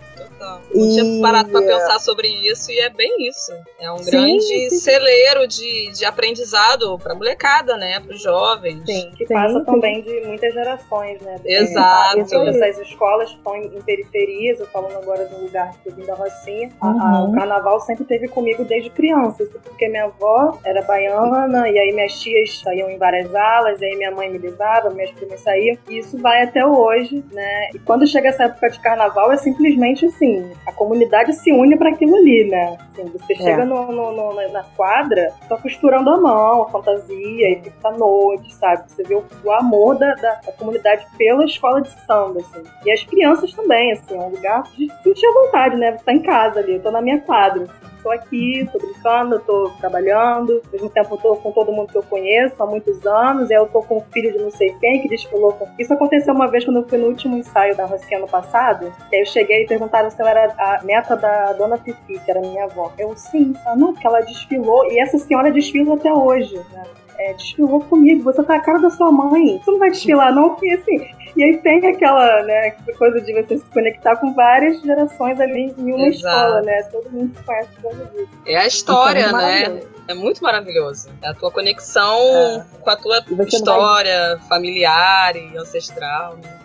[0.74, 0.94] Não e...
[0.94, 3.52] tinha parado pra pensar sobre isso e é bem isso.
[3.80, 4.70] É um sim, grande sim.
[4.70, 8.00] celeiro de, de aprendizado pra molecada, né?
[8.00, 8.82] Pros jovens.
[8.86, 11.36] Sim, que sim, passa também de muitas gerações, né?
[11.44, 12.20] Exato.
[12.20, 16.14] essas escolas estão em, em periferias, eu falando agora do lugar que eu vim da
[16.14, 16.70] Rocinha.
[16.82, 17.00] Uhum.
[17.00, 19.42] A, a, o carnaval sempre teve comigo desde criança.
[19.42, 23.84] Isso porque minha avó era baiana, e aí minhas tias saíam em várias alas, e
[23.84, 25.76] aí minha mãe me levava, minhas primas saíam.
[25.88, 27.70] E isso vai até hoje, né?
[27.74, 30.27] E quando chega essa época de carnaval, é simplesmente assim:
[30.66, 32.76] a comunidade se une para aquilo ali, né?
[32.92, 33.36] Assim, você é.
[33.36, 37.92] chega no, no, no, na quadra, só costurando a mão, a fantasia, e fica à
[37.92, 38.84] noite, sabe?
[38.88, 42.62] Você vê o, o amor da, da, da, comunidade pela escola de samba, assim.
[42.84, 45.92] E as crianças também, assim, é um lugar de sentir a vontade, né?
[45.92, 47.64] Você tá em casa ali, eu tô na minha quadra.
[47.64, 51.98] Assim tô aqui, tô brincando, tô trabalhando, ao mesmo tempo tô com todo mundo que
[51.98, 55.02] eu conheço há muitos anos, e eu tô com o filho de não sei quem
[55.02, 55.68] que desfilou com.
[55.78, 59.16] Isso aconteceu uma vez quando eu fui no último ensaio da Rocinha ano passado, e
[59.16, 62.40] aí eu cheguei e perguntaram se eu era a neta da dona Fifi, que era
[62.40, 62.90] minha avó.
[62.98, 66.84] Eu, sim, ah, não, porque ela desfilou, e essa senhora desfila até hoje, né?
[67.18, 70.50] É, desfilou comigo, você tá a cara da sua mãe, você não vai desfilar não,
[70.50, 75.38] porque assim, e aí tem aquela, né, coisa de você se conectar com várias gerações
[75.38, 76.36] ali em uma Exato.
[76.36, 76.82] escola, né?
[76.90, 78.28] Todo mundo se conhece por causa disso.
[78.44, 79.80] É a história, é né?
[80.08, 81.08] É muito maravilhoso.
[81.22, 82.64] É a tua conexão é.
[82.82, 84.48] com a tua história vai...
[84.48, 86.58] familiar e ancestral, né?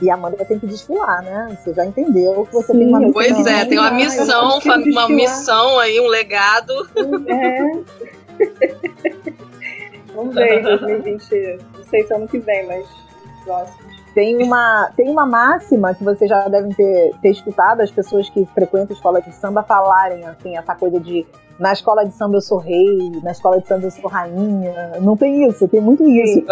[0.00, 1.58] E a Amanda tem que desfilar, né?
[1.60, 3.12] Você já entendeu que você Sim, tem uma missão.
[3.14, 6.88] Pois é, tem uma missão, uma missão aí, um legado.
[7.26, 7.60] É.
[10.14, 11.58] Vamos ver em 2020.
[11.76, 12.86] Não sei se é ano que vem, mas
[13.44, 13.81] próximo.
[14.14, 18.44] Tem uma, tem uma máxima que vocês já devem ter, ter escutado as pessoas que
[18.46, 21.26] frequentam escola de samba falarem, assim, essa coisa de
[21.58, 24.92] na escola de samba eu sou rei, na escola de samba eu sou rainha.
[25.00, 26.44] Não tem isso, tem muito isso.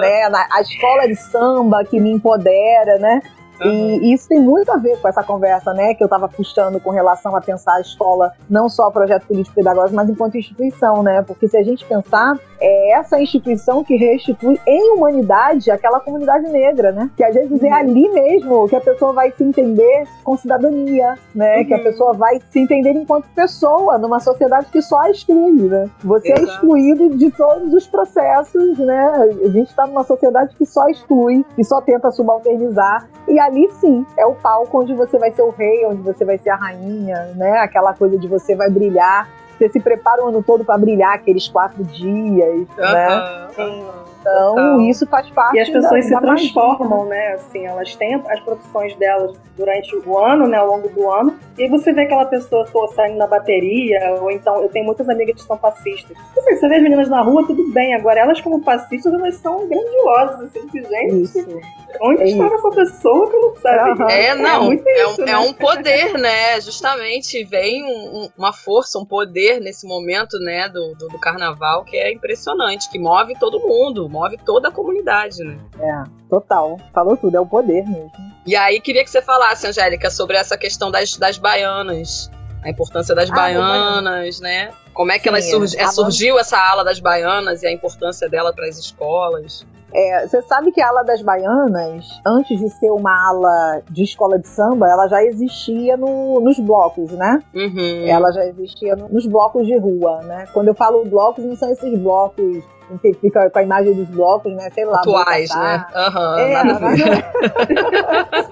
[0.00, 0.22] Né?
[0.52, 3.22] A escola de samba que me empodera, né?
[3.60, 4.00] Uhum.
[4.02, 6.90] E isso tem muito a ver com essa conversa, né, que eu estava puxando com
[6.90, 11.22] relação a pensar a escola não só projeto político pedagógico, mas enquanto instituição, né?
[11.22, 16.92] Porque se a gente pensar, é essa instituição que restitui em humanidade aquela comunidade negra,
[16.92, 17.10] né?
[17.16, 17.74] Que às vezes é uhum.
[17.74, 21.58] é ali mesmo que a pessoa vai se entender com cidadania, né?
[21.58, 21.64] Uhum.
[21.64, 21.84] Que a uhum.
[21.84, 25.88] pessoa vai se entender enquanto pessoa numa sociedade que só a exclui, né?
[26.02, 26.50] Você é Exato.
[26.50, 29.34] é excluído de todos os processos, né?
[29.44, 33.08] A gente está numa sociedade que só exclui, que só tenta subalternizar.
[33.26, 36.38] E ali sim é o palco onde você vai ser o rei, onde você vai
[36.38, 37.58] ser a rainha, né?
[37.58, 39.28] Aquela coisa de você vai brilhar.
[39.58, 43.48] Você se prepara o ano todo para brilhar aqueles quatro dias, uhum, né?
[43.58, 44.07] Uhum.
[44.28, 44.80] Então, Total.
[44.82, 47.10] isso faz parte E as pessoas da, se da transformam, magia.
[47.10, 47.34] né?
[47.34, 50.58] Assim, elas têm as profissões delas durante o ano, né?
[50.58, 51.38] Ao longo do ano.
[51.56, 55.36] E você vê aquela pessoa pô, saindo na bateria, ou então, eu tenho muitas amigas
[55.36, 56.16] que são fascistas.
[56.36, 57.94] Assim, você vê as meninas na rua, tudo bem.
[57.94, 61.60] Agora, elas como fascistas, elas são grandiosas, assim, que, gente, isso.
[62.00, 64.02] onde é estava essa pessoa que não sabe?
[64.02, 64.08] Uhum.
[64.08, 65.32] É, não, é, é, isso, um, né?
[65.32, 66.60] é, um, poder, né?
[66.60, 71.96] Justamente, vem um, uma força, um poder nesse momento, né, do, do, do carnaval, que
[71.96, 75.58] é impressionante, que move todo mundo, move toda a comunidade, né?
[75.78, 76.78] É, total.
[76.92, 78.10] Falou tudo, é o poder mesmo.
[78.46, 82.30] E aí, queria que você falasse, Angélica, sobre essa questão das, das baianas.
[82.62, 84.72] A importância das ah, baianas, né?
[84.92, 88.28] Como é que Sim, elas surgi é, surgiu essa ala das baianas e a importância
[88.28, 89.64] dela para as escolas?
[89.92, 94.38] É, você sabe que a ala das baianas, antes de ser uma ala de escola
[94.38, 97.42] de samba, ela já existia no, nos blocos, né?
[97.54, 98.06] Uhum.
[98.06, 100.46] Ela já existia nos blocos de rua, né?
[100.52, 102.62] Quando eu falo blocos, não são esses blocos
[103.02, 104.70] que fica com a imagem dos blocos, né?
[104.70, 104.98] Sei lá.
[105.00, 105.86] Atuais, né?
[105.94, 106.62] Uhum, é,
[106.96, 107.24] ver.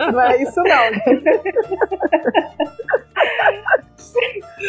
[0.13, 0.91] não é isso, não.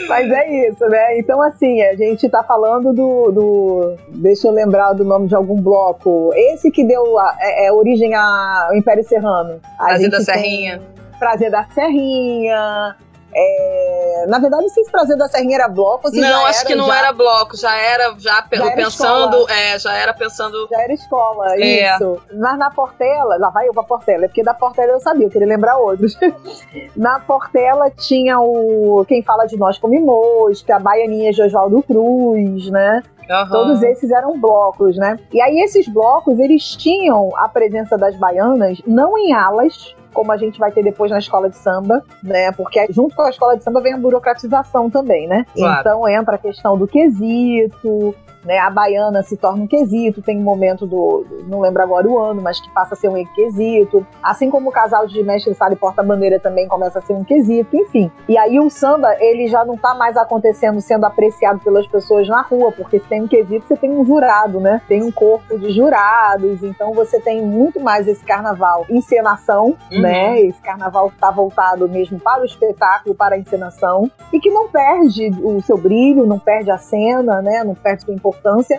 [0.08, 1.20] Mas é isso, né?
[1.20, 3.96] Então, assim, a gente tá falando do, do.
[4.10, 6.32] Deixa eu lembrar do nome de algum bloco.
[6.36, 9.62] Esse que deu a, é, é origem ao Império Serrano.
[9.78, 10.82] Prazer da Serrinha.
[11.20, 12.96] Prazer da Serrinha.
[13.40, 16.10] É, na verdade, não sei se Prazer da Serrinha era bloco.
[16.10, 16.98] Se não, acho que não já...
[16.98, 19.54] era bloco, já era já, já era pensando, escola.
[19.54, 20.68] é, já era pensando.
[20.72, 21.96] Já era escola, é.
[21.96, 22.18] isso.
[22.34, 25.30] Mas na Portela, lá vai eu pra Portela, é porque da Portela eu sabia, eu
[25.30, 26.18] queria lembrar outros.
[26.98, 32.72] na Portela tinha o Quem Fala de Nós Come Mosca, a Baianinha de Oswaldo Cruz,
[32.72, 33.04] né?
[33.30, 33.50] Uhum.
[33.50, 35.20] Todos esses eram blocos, né?
[35.32, 40.38] E aí esses blocos, eles tinham a presença das baianas não em alas, como a
[40.38, 42.52] gente vai ter depois na escola de samba, né?
[42.52, 45.46] Porque junto com a escola de samba vem a burocratização também, né?
[45.56, 45.80] Claro.
[45.80, 48.16] Então entra a questão do quesito,
[48.48, 48.58] né?
[48.60, 52.42] A baiana se torna um quesito, tem um momento do, não lembro agora o ano,
[52.42, 54.08] mas que passa a ser um quesito.
[54.24, 57.76] Assim como o casal de mestre sala e porta-bandeira também começa a ser um quesito,
[57.76, 58.10] enfim.
[58.30, 62.42] E aí o samba, ele já não está mais acontecendo, sendo apreciado pelas pessoas na
[62.42, 64.82] rua, porque se tem um quesito, você tem um jurado, né?
[64.88, 70.02] Tem um corpo de jurados, então você tem muito mais esse carnaval encenação, uhum.
[70.02, 70.40] né?
[70.40, 75.32] Esse carnaval está voltado mesmo para o espetáculo, para a encenação, e que não perde
[75.44, 77.64] o seu brilho, não perde a cena, né?
[77.66, 78.37] Não perde sua importância,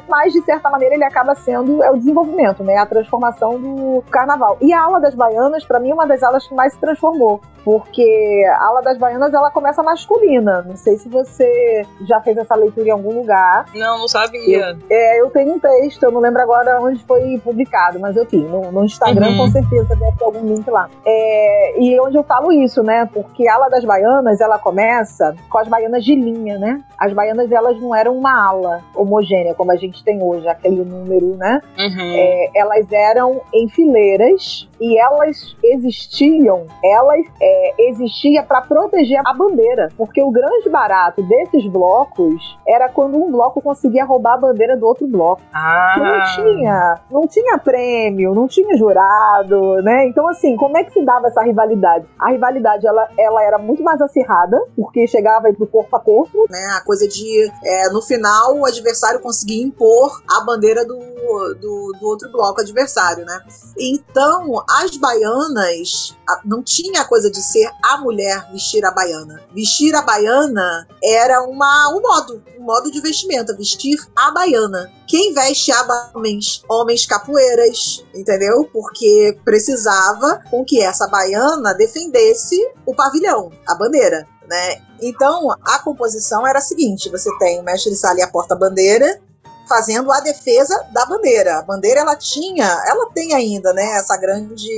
[0.08, 2.76] mas de certa maneira ele acaba sendo é o desenvolvimento, né?
[2.76, 4.56] A transformação do carnaval.
[4.60, 7.40] E a ala das baianas, para mim, é uma das alas que mais se transformou,
[7.64, 10.62] porque a ala das baianas ela começa masculina.
[10.62, 13.66] Não sei se você já fez essa leitura em algum lugar.
[13.74, 14.70] Não, não sabia.
[14.70, 18.24] Eu, é, eu tenho um texto, eu não lembro agora onde foi publicado, mas eu
[18.24, 18.48] tenho.
[18.48, 19.38] No, no Instagram, uhum.
[19.38, 20.88] com certeza, deve ter algum link lá.
[21.04, 23.08] É, e onde eu falo isso, né?
[23.12, 26.82] Porque a ala das baianas, ela começa com as baianas de linha, né?
[26.96, 31.36] As baianas, elas não eram uma ala homogênea, como a gente tem hoje, aquele número,
[31.36, 31.60] né?
[31.78, 32.12] Uhum.
[32.14, 39.88] É, elas eram em fileiras e elas existiam, elas é, existia para proteger a bandeira,
[39.96, 44.86] porque o grande barato desses blocos era quando um bloco conseguia roubar a bandeira do
[44.86, 45.42] outro bloco.
[45.52, 45.94] Ah.
[45.98, 50.06] Não tinha, não tinha prêmio, não tinha jurado, né?
[50.06, 52.06] Então assim, como é que se dava essa rivalidade?
[52.18, 56.46] A rivalidade ela, ela era muito mais acirrada, porque chegava aí pro corpo a corpo,
[56.50, 56.76] né?
[56.76, 62.06] A coisa de é, no final o adversário conseguir impor a bandeira do, do, do
[62.06, 63.40] outro bloco adversário, né?
[63.78, 69.42] Então as baianas não tinha a coisa de ser a mulher vestir a baiana.
[69.54, 74.92] Vestir a baiana era uma, um modo, um modo de vestimenta, vestir a baiana.
[75.06, 78.68] Quem veste a homens, homens capoeiras, entendeu?
[78.72, 84.28] Porque precisava com que essa baiana defendesse o pavilhão, a bandeira.
[84.46, 84.82] Né?
[85.00, 89.20] Então, a composição era a seguinte: você tem o mestre de sala e a porta-bandeira,
[89.68, 91.58] fazendo a defesa da bandeira.
[91.58, 94.68] A bandeira ela tinha, ela tem ainda, né, essa grande.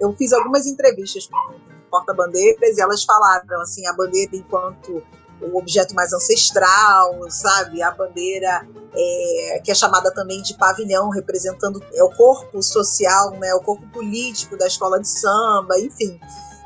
[0.00, 1.54] Eu fiz algumas entrevistas com
[1.90, 5.02] porta-bandeiras e elas falaram assim, a bandeira enquanto
[5.40, 7.82] o objeto mais ancestral, sabe?
[7.82, 13.54] A bandeira é, que é chamada também de pavilhão, representando é o corpo social, né?
[13.54, 16.18] O corpo político da escola de samba, enfim.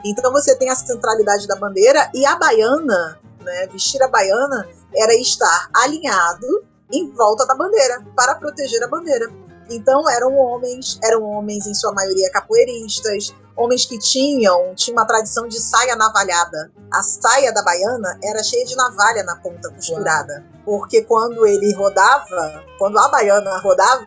[0.05, 3.67] Então você tem a centralidade da bandeira e a baiana, né?
[3.69, 9.31] Vestir a baiana era estar alinhado em volta da bandeira para proteger a bandeira.
[9.71, 15.47] Então eram homens, eram homens em sua maioria capoeiristas, homens que tinham, tinha uma tradição
[15.47, 16.73] de saia navalhada.
[16.91, 22.65] A saia da baiana era cheia de navalha na ponta costurada, porque quando ele rodava,
[22.79, 24.05] quando a baiana rodava,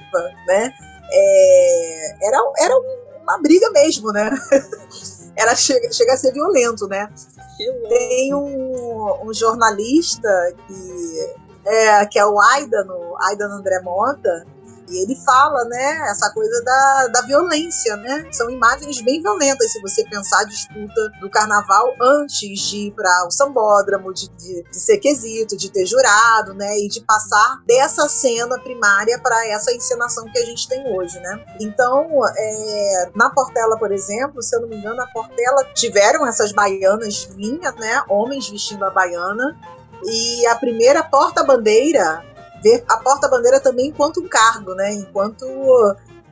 [0.47, 0.73] né,
[1.11, 2.75] é, era, era
[3.21, 4.31] uma briga mesmo, né?
[5.37, 7.07] era chega, chega a ser violento, né?
[7.87, 11.35] Tem um, um jornalista que
[11.65, 12.87] é, que é o Aidan,
[13.19, 14.45] Aidan André Mota,
[14.91, 18.27] e ele fala, né, essa coisa da, da violência, né?
[18.29, 23.25] São imagens bem violentas, se você pensar a disputa do carnaval antes de ir para
[23.25, 26.77] o sambódromo, de, de, de, ser quesito, de ter jurado, né?
[26.79, 31.41] E de passar dessa cena primária para essa encenação que a gente tem hoje, né?
[31.61, 36.51] Então, é, na Portela, por exemplo, se eu não me engano, na Portela tiveram essas
[36.51, 38.03] baianas vinhas, né?
[38.09, 39.57] Homens vestindo a baiana,
[40.05, 42.23] e a primeira porta-bandeira,
[42.63, 44.93] ver a porta-bandeira também enquanto um cargo, né?
[44.93, 45.45] Enquanto,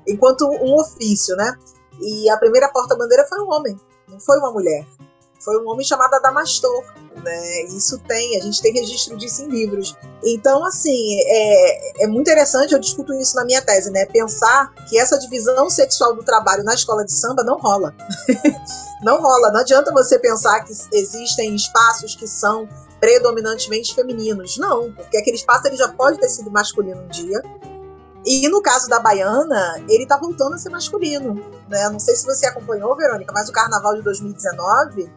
[0.08, 1.54] enquanto um ofício, né?
[2.00, 4.86] E a primeira porta-bandeira foi um homem, não foi uma mulher.
[5.40, 6.84] Foi um homem chamado Adamastor,
[7.24, 7.64] né?
[7.68, 9.96] Isso tem, a gente tem registro disso em livros.
[10.24, 14.06] Então, assim, é, é muito interessante, eu discuto isso na minha tese, né?
[14.06, 17.96] Pensar que essa divisão sexual do trabalho na escola de samba não rola.
[19.02, 19.50] não rola.
[19.52, 22.68] Não adianta você pensar que existem espaços que são
[23.00, 24.58] predominantemente femininos.
[24.58, 27.42] Não, porque aquele espaço ele já pode ter sido masculino um dia.
[28.26, 31.36] E no caso da Baiana, ele tá voltando a ser masculino.
[31.70, 31.90] Né?
[31.90, 35.10] Não sei se você acompanhou, Verônica, mas o carnaval de 2019,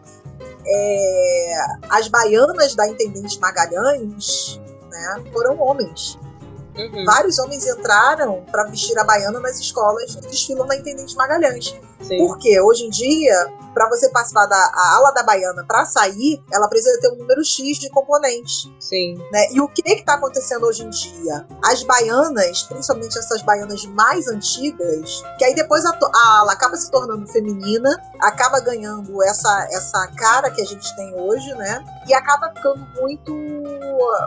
[0.66, 1.54] é...
[1.90, 6.18] as baianas da Intendente Magalhães né, foram homens.
[6.76, 7.04] Uhum.
[7.04, 11.74] Vários homens entraram para vestir a baiana nas escolas que desfilam na Intendente Magalhães.
[12.02, 12.18] Sim.
[12.18, 17.00] Porque hoje em dia, para você participar da ala da baiana para sair, ela precisa
[17.00, 18.70] ter um número X de componentes.
[18.78, 19.16] Sim.
[19.32, 19.48] Né?
[19.52, 21.46] E o que está acontecendo hoje em dia?
[21.64, 26.90] As baianas, principalmente essas baianas mais antigas, que aí depois a, a ala acaba se
[26.90, 31.84] tornando feminina, acaba ganhando essa, essa cara que a gente tem hoje, né?
[32.06, 33.32] E acaba ficando muito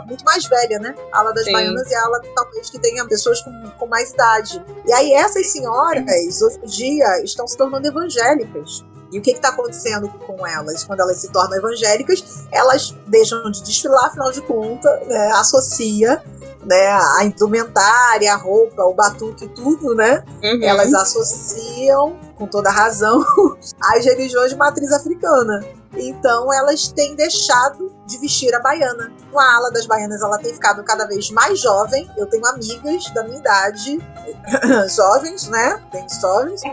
[0.05, 0.95] muito mais velha, né?
[1.11, 1.51] A ala das Sim.
[1.51, 4.63] baianas e a ala talvez que tenha pessoas com, com mais idade.
[4.85, 8.85] E aí essas senhoras, hoje em dia, estão se tornando evangélicas.
[9.15, 10.83] E o que está acontecendo com elas?
[10.83, 16.21] Quando elas se tornam evangélicas, elas deixam de desfilar, afinal de contas, né, associa
[16.65, 20.21] né, a indumentária, a roupa, o batuque, tudo, né?
[20.43, 20.61] Uhum.
[20.61, 23.23] Elas associam, com toda razão,
[23.81, 25.63] às religiões de matriz africana.
[25.97, 29.11] Então elas têm deixado de vestir a baiana.
[29.35, 32.09] A ala das baianas ela tem ficado cada vez mais jovem.
[32.17, 33.99] Eu tenho amigas da minha idade,
[34.93, 35.81] jovens, né?
[35.91, 36.61] Tem jovens.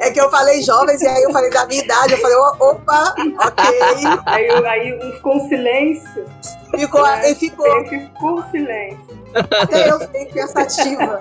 [0.00, 2.12] é que eu falei jovens e aí eu falei da minha idade.
[2.12, 3.64] Eu falei, opa, ok.
[4.26, 6.26] Aí, aí ficou um silêncio.
[6.76, 7.86] Ficou, é, ficou.
[7.86, 9.18] Ficou silêncio.
[9.34, 11.18] Até eu fiquei pensativa.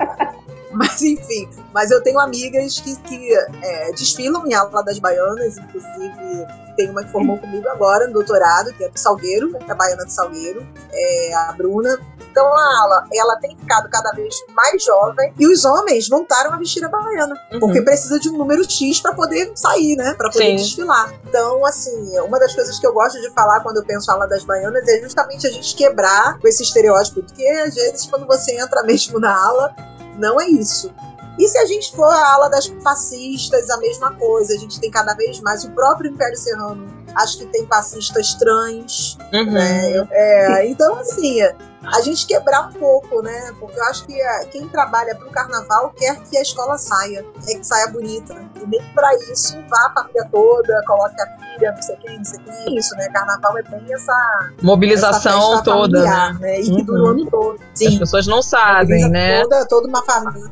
[0.77, 6.47] Mas enfim, mas eu tenho amigas que, que é, desfilam em aula das baianas, inclusive
[6.77, 10.05] tem uma que formou comigo agora no doutorado, que é do Salgueiro, é a baiana
[10.05, 11.99] do Salgueiro, é a Bruna.
[12.29, 16.57] Então a aula, ela tem ficado cada vez mais jovem e os homens voltaram a
[16.57, 17.59] vestir a baiana, uhum.
[17.59, 20.55] porque precisa de um número X para poder sair, né, para poder Sim.
[20.57, 21.11] desfilar.
[21.27, 24.27] Então, assim, uma das coisas que eu gosto de falar quando eu penso a aula
[24.27, 28.55] das baianas é justamente a gente quebrar com esse estereótipo, porque às vezes quando você
[28.59, 29.75] entra mesmo na aula,
[30.17, 30.91] não é isso.
[31.37, 34.53] E se a gente for a ala das fascistas, a mesma coisa.
[34.53, 36.87] A gente tem cada vez mais o próprio Império Serrano.
[37.15, 39.17] Acho que tem fascistas trans.
[39.33, 39.51] Uhum.
[39.51, 40.07] Né?
[40.11, 43.53] É, então, assim, a gente quebrar um pouco, né?
[43.59, 47.25] Porque eu acho que é, quem trabalha para o carnaval quer que a escola saia,
[47.47, 48.35] é que saia bonita.
[48.61, 52.25] E nem para isso vá a família toda, coloque a filha, não sei quem, não
[52.25, 52.77] sei quem.
[52.77, 53.09] Isso, né?
[53.09, 56.59] Carnaval é bem essa mobilização essa toda, familiar, né?
[56.59, 57.59] E que dura o ano todo.
[57.73, 57.87] Sim.
[57.87, 59.41] As pessoas não sabem, né?
[59.43, 60.51] Toda, toda uma família.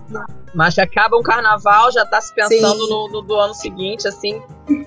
[0.56, 4.42] Mas acaba um carnaval, já tá se pensando no, no, do ano seguinte, assim,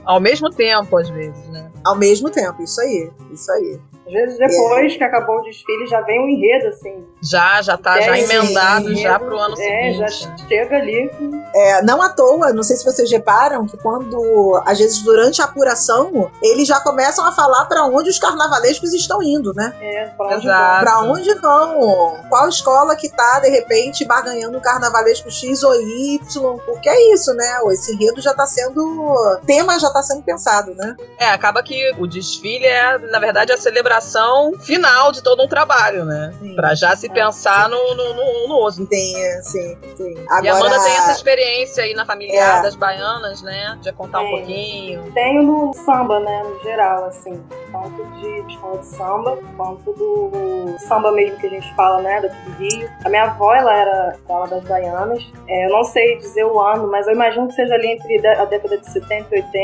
[0.05, 1.71] ao mesmo tempo, às vezes, né?
[1.85, 3.81] Ao mesmo tempo, isso aí, isso aí.
[4.09, 4.97] Às vezes depois é.
[4.97, 7.05] que acabou o desfile já vem um enredo, assim.
[7.23, 9.87] Já, já tá já emendado enredo, já pro ano é, seguinte.
[9.87, 11.11] É, já chega ali.
[11.55, 15.45] É, não à toa, não sei se vocês reparam que quando, às vezes durante a
[15.45, 19.75] apuração, eles já começam a falar para onde os carnavalescos estão indo, né?
[19.79, 20.73] É, pra onde Exato.
[20.73, 20.81] vão.
[20.81, 22.17] Pra onde vão?
[22.31, 26.59] Qual escola que tá, de repente, barganhando um carnavalesco X ou Y?
[26.65, 27.61] Porque é isso, né?
[27.73, 28.79] Esse enredo já tá sendo.
[28.79, 29.37] O
[29.69, 30.97] tema já tá sendo pensado, né?
[31.19, 36.05] É, acaba que o desfile é, na verdade, a celebração final de todo um trabalho,
[36.05, 36.33] né?
[36.57, 38.87] Pra já se é, pensar no, no, no, no osso.
[38.87, 40.15] Sim, sim, sim.
[40.29, 40.45] Agora...
[40.45, 42.63] E a Amanda tem essa experiência aí na familiar é.
[42.63, 43.79] das baianas, né?
[43.83, 45.13] De contar um pouquinho.
[45.13, 46.43] Tenho no samba, né?
[46.45, 47.43] No geral, assim.
[47.71, 52.21] Tanto de escola de samba, quanto do samba mesmo que a gente fala, né?
[52.21, 52.91] Daqui do Rio.
[53.05, 55.23] A minha avó, ela era dela das baianas.
[55.47, 58.45] É, eu não sei dizer o ano, mas eu imagino que seja ali entre a
[58.45, 59.58] década de 70 e 80.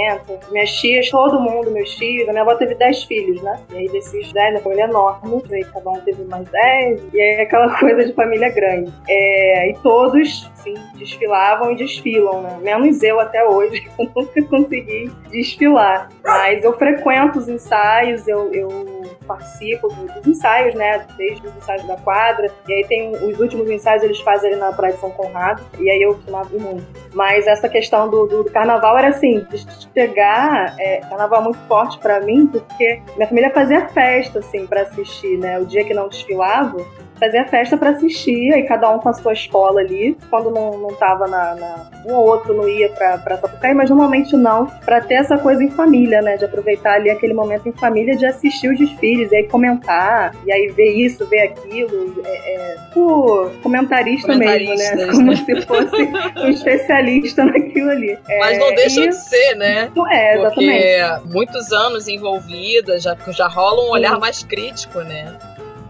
[0.50, 2.28] Minhas tias, todo mundo, meus tios.
[2.28, 3.58] A minha avó teve 10 filhos, né?
[3.72, 7.02] E aí desses os 10, a família enorme, e aí cada um teve mais 10,
[7.12, 8.92] e aí aquela coisa de família grande.
[9.08, 12.58] É, e todos, sim, desfilavam e desfilam, né?
[12.62, 16.08] Menos eu até hoje, eu nunca consegui desfilar.
[16.24, 21.06] Mas eu frequento os ensaios, eu, eu participo dos ensaios, né?
[21.16, 22.50] Desde os ensaios da quadra.
[22.68, 25.62] E aí tem os últimos ensaios eles fazem ali na Praia de São Conrado.
[25.78, 26.84] E aí eu costumava muito.
[27.12, 31.98] Mas essa questão do, do, do carnaval era assim, de chegar, é, carnaval muito forte
[31.98, 35.58] para mim, porque minha família fazia festa, assim, para assistir, né?
[35.58, 36.84] O dia que não desfilava,
[37.24, 40.16] fazia festa para assistir, aí cada um com a sua escola ali.
[40.30, 43.88] Quando não, não tava na, na Um ou outro não ia pra, pra Sapucaí, mas
[43.90, 46.36] normalmente não, para ter essa coisa em família, né?
[46.36, 50.52] De aproveitar ali aquele momento em família de assistir os desfiles, e aí comentar, e
[50.52, 52.22] aí ver isso, ver aquilo.
[52.24, 54.94] É, é tipo, comentarista, mesmo, né?
[54.94, 55.06] né?
[55.06, 56.02] Como se fosse
[56.36, 58.18] um especialista naquilo ali.
[58.28, 59.08] É, mas não deixa e...
[59.08, 59.90] de ser, né?
[59.94, 60.84] Não é, exatamente.
[61.08, 65.36] Porque muitos anos envolvida, já, já rola um olhar mais crítico, né?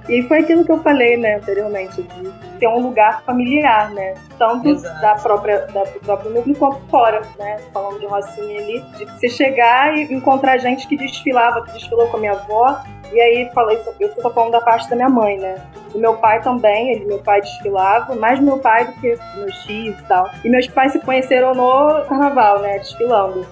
[0.09, 4.15] E foi aquilo que eu falei, né, anteriormente, de ter um lugar familiar, né?
[4.39, 7.59] Tanto da própria, da, do próprio núcleo quanto fora, né?
[7.73, 12.19] Falando de Rocinha ali, de você chegar e encontrar gente que desfilava, que desfilou com
[12.19, 12.83] a minha avó,
[13.13, 15.57] e aí falei, eu estou falando da parte da minha mãe, né?
[15.93, 19.99] Do meu pai também, ele, meu pai desfilava, mais meu pai do que meus tios
[19.99, 20.29] e tal.
[20.45, 22.79] E meus pais se conheceram no carnaval, né?
[22.79, 23.47] Desfilando.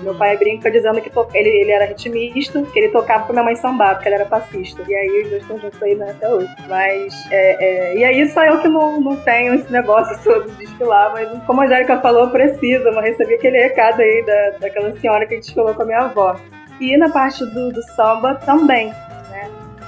[0.00, 1.26] Meu pai brinca dizendo que to...
[1.34, 4.82] ele, ele era ritmista, que ele tocava com minha mãe samba, porque ele era fascista.
[4.88, 6.54] E aí os dois estão juntos aí né, até hoje.
[6.68, 7.96] Mas, é, é...
[7.96, 11.60] e aí só eu que não, não tenho esse negócio todo de desfilar, mas como
[11.60, 12.88] a Angélica falou, precisa.
[12.88, 16.36] Eu recebi aquele recado aí da, daquela senhora que desfilou com a minha avó.
[16.80, 18.92] E na parte do, do samba também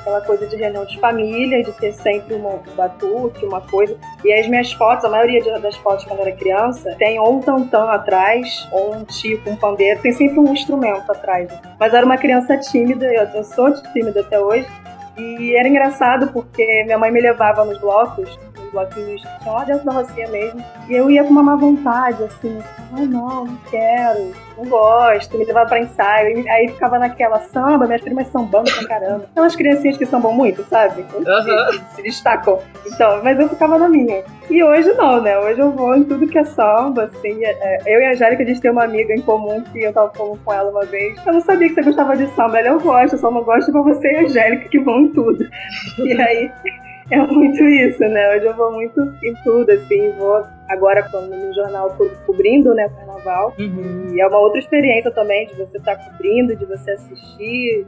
[0.04, 3.96] aquela coisa de reunião de família, de ter sempre um batuque, uma coisa.
[4.22, 7.40] E as minhas fotos, a maioria das fotos quando eu era criança, tem ou um
[7.40, 11.50] tantão atrás, ou um tipo, um pandeiro, tem sempre um instrumento atrás.
[11.80, 14.68] Mas eu era uma criança tímida, eu sou tímida até hoje,
[15.16, 18.38] e era engraçado porque minha mãe me levava nos blocos,
[18.74, 20.62] bloquinhos lá dentro da Rocinha mesmo.
[20.88, 22.58] E eu ia com uma má vontade, assim,
[22.92, 26.44] ai não, não quero, não gosto, me levava pra ensaio.
[26.48, 29.26] Aí ficava naquela samba, minhas primas sambando pra caramba.
[29.34, 31.04] São as criancinhas que sambam muito, sabe?
[31.14, 31.72] Uhum.
[31.72, 32.58] Se, se destacam.
[32.86, 34.22] Então, mas eu ficava na minha.
[34.50, 35.38] E hoje não, né?
[35.38, 37.44] Hoje eu vou em tudo que é samba, assim.
[37.44, 39.92] É, é, eu e a Angélica, a gente tem uma amiga em comum que eu
[39.92, 41.18] tava falando com ela uma vez.
[41.26, 42.58] Eu não sabia que você gostava de samba.
[42.58, 45.08] Ela, eu gosto, eu só não gosto pra você e a Angélica que vão em
[45.08, 45.44] tudo.
[45.98, 46.50] E aí
[47.10, 48.36] é muito isso, né?
[48.36, 51.96] Hoje eu vou muito em tudo, assim, vou agora no jornal
[52.26, 53.54] cobrindo né, o carnaval.
[53.58, 54.14] Uhum.
[54.14, 57.86] E é uma outra experiência também de você estar tá cobrindo, de você assistir.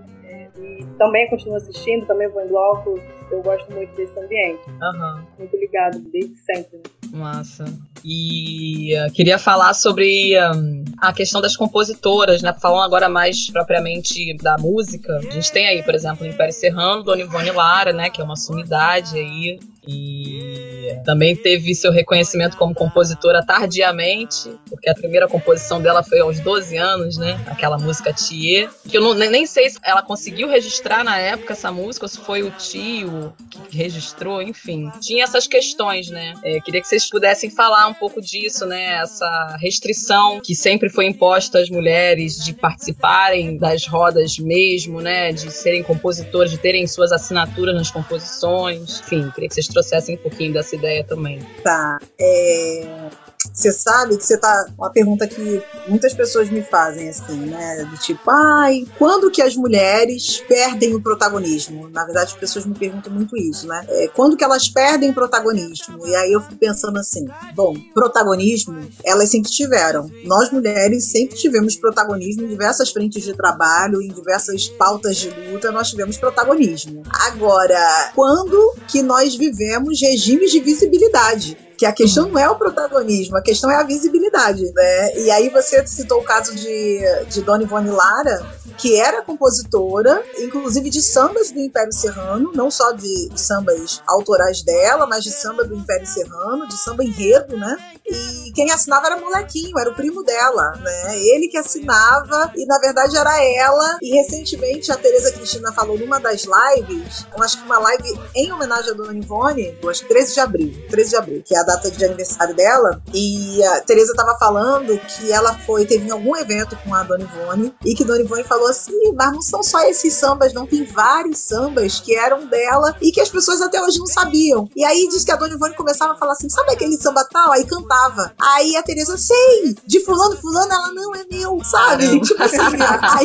[0.58, 3.00] E também continuo assistindo, também vou em bloco.
[3.30, 4.62] Eu gosto muito desse ambiente.
[4.68, 5.22] Uhum.
[5.38, 6.78] Muito ligado, desde sempre.
[6.78, 7.18] Né?
[7.18, 7.64] Massa.
[8.04, 12.54] E uh, queria falar sobre um, a questão das compositoras, né?
[12.60, 15.16] Falando agora mais propriamente da música.
[15.16, 18.10] A gente tem aí, por exemplo, o Império Serrano, Dona Ivone Lara, né?
[18.10, 24.94] Que é uma sumidade aí e também teve seu reconhecimento como compositora tardiamente, porque a
[24.94, 27.40] primeira composição dela foi aos 12 anos, né?
[27.46, 31.70] Aquela música Thier, que eu não, nem sei se ela conseguiu registrar na época essa
[31.70, 34.90] música, ou se foi o tio que registrou, enfim.
[35.00, 36.34] Tinha essas questões, né?
[36.42, 39.00] É, queria que vocês pudessem falar um pouco disso, né?
[39.00, 45.32] Essa restrição que sempre foi imposta às mulheres de participarem das rodas mesmo, né?
[45.32, 49.00] De serem compositoras, de terem suas assinaturas nas composições.
[49.00, 51.38] Enfim, queria que vocês trouxessem um pouquinho dessa ideia também.
[51.62, 51.98] Tá.
[52.18, 53.10] É...
[53.52, 54.66] Você sabe que você tá.
[54.76, 57.84] Uma pergunta que muitas pessoas me fazem, assim, né?
[57.84, 61.88] Do tipo, ai, quando que as mulheres perdem o protagonismo?
[61.90, 63.84] Na verdade, as pessoas me perguntam muito isso, né?
[63.88, 66.06] É, quando que elas perdem o protagonismo?
[66.06, 70.10] E aí eu fico pensando assim: bom, protagonismo, elas sempre tiveram.
[70.24, 75.70] Nós mulheres sempre tivemos protagonismo em diversas frentes de trabalho, em diversas pautas de luta,
[75.70, 77.02] nós tivemos protagonismo.
[77.08, 81.65] Agora, quando que nós vivemos regimes de visibilidade?
[81.76, 85.18] Que a questão não é o protagonismo, a questão é a visibilidade, né?
[85.18, 87.00] E aí você citou o caso de,
[87.30, 88.46] de Dona Ivone Lara,
[88.78, 95.06] que era compositora, inclusive de sambas do Império Serrano, não só de, sambas autorais dela,
[95.06, 97.76] mas de samba do Império Serrano, de samba enredo, né?
[98.06, 101.18] E quem assinava era molequinho, era o primo dela, né?
[101.18, 103.98] Ele que assinava e na verdade era ela.
[104.00, 108.52] E recentemente a Tereza Cristina falou numa das lives, eu acho que uma live em
[108.52, 111.62] homenagem a Dona Ivone, acho que 13 de abril, 13 de abril, que é a
[111.66, 116.76] data de aniversário dela, e a Tereza tava falando que ela foi, teve algum evento
[116.84, 120.14] com a Dona Ivone, e que Dona Ivone falou assim, mas não são só esses
[120.14, 124.06] sambas, não, tem vários sambas que eram dela e que as pessoas até hoje não
[124.06, 124.68] sabiam.
[124.76, 127.52] E aí diz que a Dona Ivone começava a falar assim, sabe aquele samba tal?
[127.52, 128.32] Aí cantava.
[128.40, 132.20] Aí a Tereza, sei, de fulano, fulano, ela não é meu, sabe?
[132.20, 133.24] Tipo assim, aí,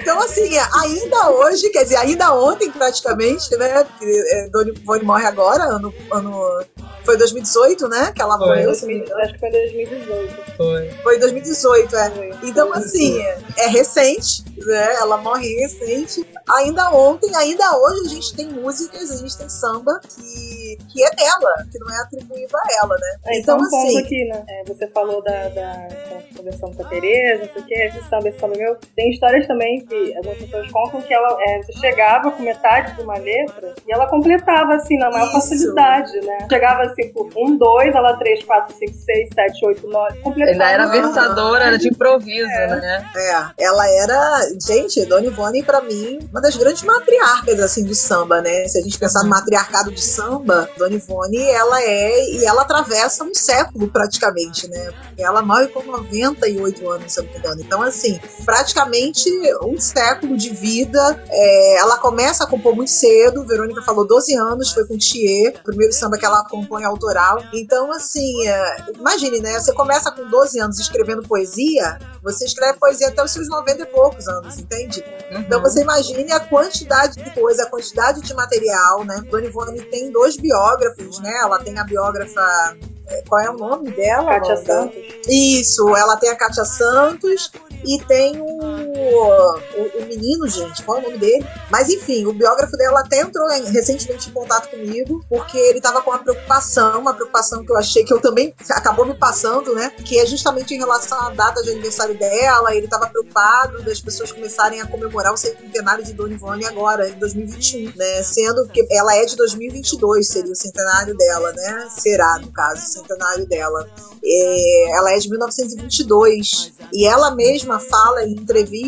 [0.00, 5.64] então assim, ainda hoje, quer dizer, ainda ontem praticamente, né, é, Dona Ivone morre agora,
[5.64, 6.64] ano, ano
[7.04, 8.12] foi 2018, né?
[8.14, 8.48] Que ela foi.
[8.48, 8.70] morreu.
[8.70, 10.56] Acho que foi 2018.
[10.56, 10.90] Foi.
[11.02, 12.10] Foi 2018, é.
[12.10, 12.30] Foi.
[12.42, 13.20] Então, assim,
[13.56, 14.94] é recente, né?
[14.96, 16.26] Ela morre recente.
[16.48, 21.10] Ainda ontem, ainda hoje, a gente tem músicas, a gente tem samba que, que é
[21.10, 23.16] dela, que não é atribuído a ela, né?
[23.26, 23.94] É, então, então um assim.
[23.94, 24.44] Ponto aqui, né?
[24.48, 25.88] É, você falou da, da,
[26.36, 28.76] conversão com a Tereza, não sei o que, esse samba, esse samba meu.
[28.96, 33.02] Tem histórias também que algumas pessoas contam que ela é, você chegava com metade de
[33.02, 35.34] uma letra e ela completava, assim, na maior Isso.
[35.34, 36.46] facilidade, né?
[36.50, 40.18] Chegava assim, tipo, um, dois, ela três, quatro, cinco, seis, sete, oito, nove.
[40.24, 42.66] Ainda era versadora, era de improviso, é.
[42.68, 43.10] né?
[43.16, 48.40] É, ela era, gente, Dona Ivone, pra mim, uma das grandes matriarcas, assim, do samba,
[48.40, 48.68] né?
[48.68, 53.24] Se a gente pensar no matriarcado de samba, Dona Ivone, ela é, e ela atravessa
[53.24, 54.90] um século praticamente, né?
[55.06, 57.60] Porque ela morre com 98 anos, se eu não me engano.
[57.60, 59.28] Então, assim, praticamente
[59.62, 61.22] um século de vida.
[61.28, 65.64] É, ela começa a compor muito cedo, Verônica falou 12 anos, foi com Thier, o
[65.64, 67.42] primeiro samba que ela compõe autoral.
[67.54, 69.58] Então, assim, é, imagine, né?
[69.58, 73.86] Você começa com 12 anos escrevendo poesia, você escreve poesia até os seus 90 e
[73.86, 75.02] poucos anos, entende?
[75.30, 75.40] Uhum.
[75.40, 79.22] Então você imagine a quantidade de coisa, a quantidade de material, né?
[79.30, 81.32] Dona Ivone tem dois biógrafos, né?
[81.42, 82.76] Ela tem a biógrafa
[83.10, 84.26] é, qual é o nome dela?
[84.26, 84.98] Kátia Santos.
[85.26, 87.50] Isso, ela tem a Kátia Santos
[87.86, 91.46] e tem o, o, o, menino, gente, qual é o nome dele?
[91.70, 96.02] Mas enfim, o biógrafo dela até entrou em, recentemente em contato comigo, porque ele estava
[96.02, 99.90] com uma preocupação, uma preocupação que eu achei que eu também acabou me passando, né?
[100.04, 104.32] Que é justamente em relação à data de aniversário dela, ele estava preocupado das pessoas
[104.32, 108.22] começarem a comemorar o centenário de Dona Ivone agora, em 2021, né?
[108.22, 111.88] Sendo que ela é de 2022, seria o centenário dela, né?
[111.90, 113.88] Será, no caso, o centenário dela.
[114.24, 118.87] É, ela é de 1922 e ela mesma fala em entrevista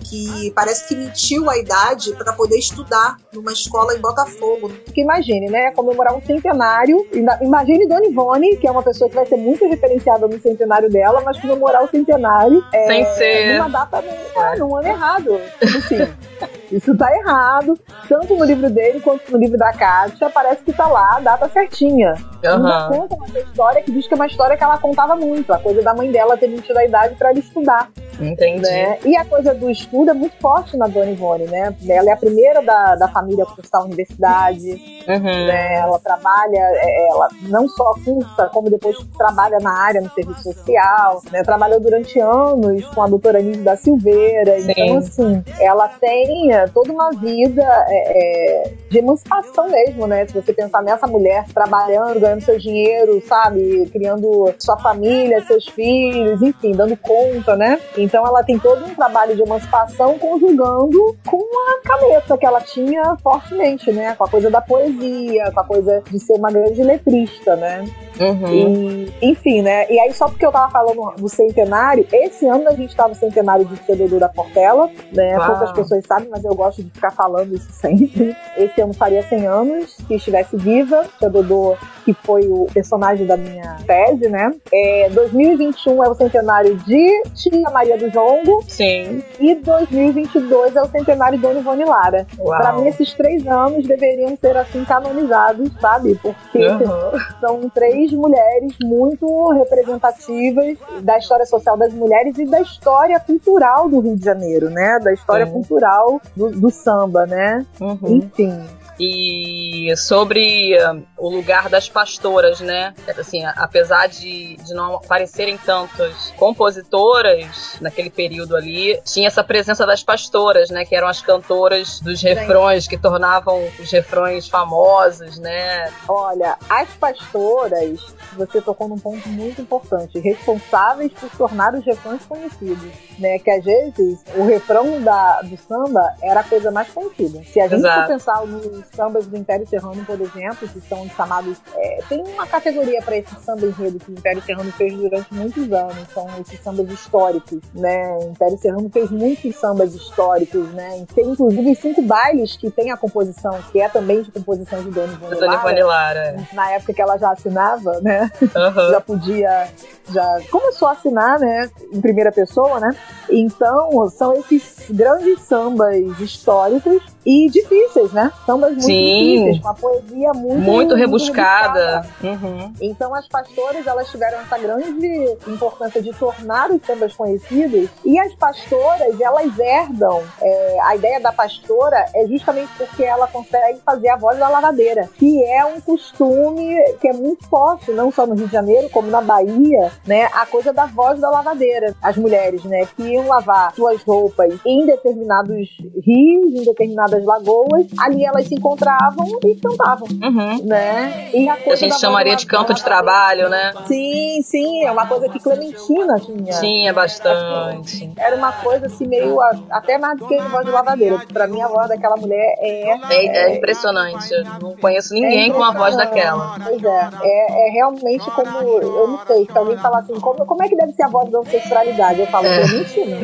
[0.00, 4.70] que parece que mentiu a idade para poder estudar numa escola em Botafogo.
[4.84, 5.70] Porque imagine, né?
[5.72, 7.06] Comemorar um centenário.
[7.40, 11.20] Imagine Dona Ivone, que é uma pessoa que vai ser muito referenciada no centenário dela,
[11.24, 12.64] mas comemorar o centenário.
[12.72, 13.58] É, Sem ser.
[13.58, 14.02] Numa data.
[14.36, 15.40] É, num ano errado.
[15.62, 16.08] Enfim.
[16.70, 17.78] Isso tá errado.
[18.08, 21.48] Tanto no livro dele quanto no livro da Kátia, parece que tá lá a data
[21.48, 22.14] certinha.
[22.14, 22.50] Uhum.
[22.50, 25.52] Ela conta uma história que diz que é uma história que ela contava muito.
[25.52, 27.90] A coisa da mãe dela ter mentido a idade para ela estudar.
[28.20, 28.62] Entendi.
[28.62, 28.98] Né?
[29.04, 31.74] E a coisa do estudo é muito forte na Dona Ivone, né?
[31.88, 34.94] Ela é a primeira da, da família a cursar a universidade.
[35.08, 35.46] Uhum.
[35.46, 35.74] Né?
[35.74, 41.20] Ela trabalha, é, ela não só cursa, como depois trabalha na área, no serviço social.
[41.32, 41.42] Né?
[41.42, 44.60] Trabalhou durante anos com a doutora Nise da Silveira.
[44.60, 44.70] Sim.
[44.70, 50.26] Então, assim, ela tem é, toda uma vida é, é, de emancipação mesmo, né?
[50.26, 53.90] Se você pensar nessa mulher trabalhando, ganhando seu dinheiro, sabe?
[53.92, 57.80] Criando sua família, seus filhos, enfim, dando conta, né?
[57.96, 63.16] Então ela tem todo um trabalho de emancipação conjugando com a cabeça que ela tinha
[63.22, 64.14] fortemente, né?
[64.16, 67.84] Com a coisa da poesia, com a coisa de ser uma grande letrista, né?
[68.20, 68.48] Uhum.
[68.52, 69.90] E, enfim, né?
[69.90, 73.14] E aí, só porque eu tava falando do centenário, esse ano a gente tá no
[73.14, 75.36] centenário de Tia da Portela, né?
[75.36, 75.46] Uau.
[75.46, 78.36] Poucas pessoas sabem, mas eu gosto de ficar falando isso sempre.
[78.56, 81.04] Esse ano faria 100 anos, se estivesse viva.
[81.20, 84.52] Dodô, que foi o personagem da minha tese, né?
[84.72, 88.62] É, 2021 é o centenário de Tia Maria do Jongo.
[88.68, 89.22] Sim.
[89.40, 92.26] E 2022 é o centenário de Dona Ivone Lara.
[92.36, 96.18] Pra mim, esses três anos deveriam ser assim canonizados, sabe?
[96.22, 97.18] Porque uhum.
[97.40, 103.88] são três três mulheres muito representativas da história social das mulheres e da história cultural
[103.88, 104.98] do Rio de Janeiro, né?
[105.02, 105.52] Da história Sim.
[105.52, 107.64] cultural do, do, samba, né?
[107.80, 107.98] Uhum.
[108.16, 108.66] Enfim
[108.98, 112.94] e sobre uh, o lugar das pastoras, né?
[113.18, 120.02] Assim, apesar de, de não aparecerem tantas compositoras naquele período ali, tinha essa presença das
[120.02, 120.84] pastoras, né?
[120.84, 125.92] Que eram as cantoras dos refrões, que tornavam os refrões famosos, né?
[126.08, 128.00] Olha, as pastoras,
[128.36, 133.38] você tocou num ponto muito importante, responsáveis por tornar os refrões conhecidos, né?
[133.38, 137.42] Que às vezes o refrão da, do samba era a coisa mais conhecida.
[137.44, 138.00] Se a gente Exato.
[138.00, 141.58] for pensar no sambas do Império Serrano, por exemplo, que são chamados.
[141.74, 145.72] É, tem uma categoria para esse samba enredo que o Império Serrano fez durante muitos
[145.72, 148.18] anos, são esses sambas históricos, né?
[148.22, 151.04] O Império Serrano fez muitos sambas históricos, né?
[151.14, 155.12] Tem inclusive cinco bailes que tem a composição, que é também de composição de Dona
[155.12, 156.36] Ivone Lara.
[156.52, 158.30] Na época que ela já assinava, né?
[158.40, 158.90] Uhum.
[158.90, 159.68] já podia.
[160.10, 161.70] Já começou a assinar, né?
[161.92, 162.94] Em primeira pessoa, né?
[163.30, 168.32] Então, são esses grandes sambas históricos e difíceis, né?
[168.46, 169.36] Sambas muito Sim.
[169.36, 172.00] difíceis, com a poesia muito, muito rebuscada.
[172.00, 172.46] rebuscada.
[172.46, 172.72] Uhum.
[172.80, 178.34] Então as pastoras elas tiveram essa grande importância de tornar os sambas conhecidos e as
[178.34, 184.16] pastoras elas herdam é, a ideia da pastora é justamente porque ela consegue fazer a
[184.16, 188.46] voz da lavadeira, que é um costume que é muito forte, não só no Rio
[188.46, 190.28] de Janeiro como na Bahia, né?
[190.32, 192.86] A coisa da voz da lavadeira, as mulheres, né?
[192.96, 195.68] Que iam lavar suas roupas em determinados
[196.04, 200.64] rios, em determinadas das lagoas, ali elas se encontravam e cantavam, uhum.
[200.64, 201.30] né?
[201.32, 203.72] E a, a gente chamaria de canto de trabalho, né?
[203.86, 206.60] Sim, sim, é uma coisa que Clementina tinha.
[206.60, 208.12] Tinha bastante.
[208.16, 209.38] Era uma coisa assim meio
[209.70, 211.18] até mais do que a voz de lavadeira.
[211.32, 212.74] Pra mim a voz daquela mulher é
[213.10, 214.32] é, é impressionante.
[214.32, 216.56] Eu não conheço ninguém é com a voz daquela.
[216.62, 220.62] Pois é, é, é realmente como eu não sei se alguém falar assim como, como
[220.62, 222.20] é que deve ser a voz da ancestralidade?
[222.20, 222.60] Eu falo é.
[222.62, 223.16] Clementina.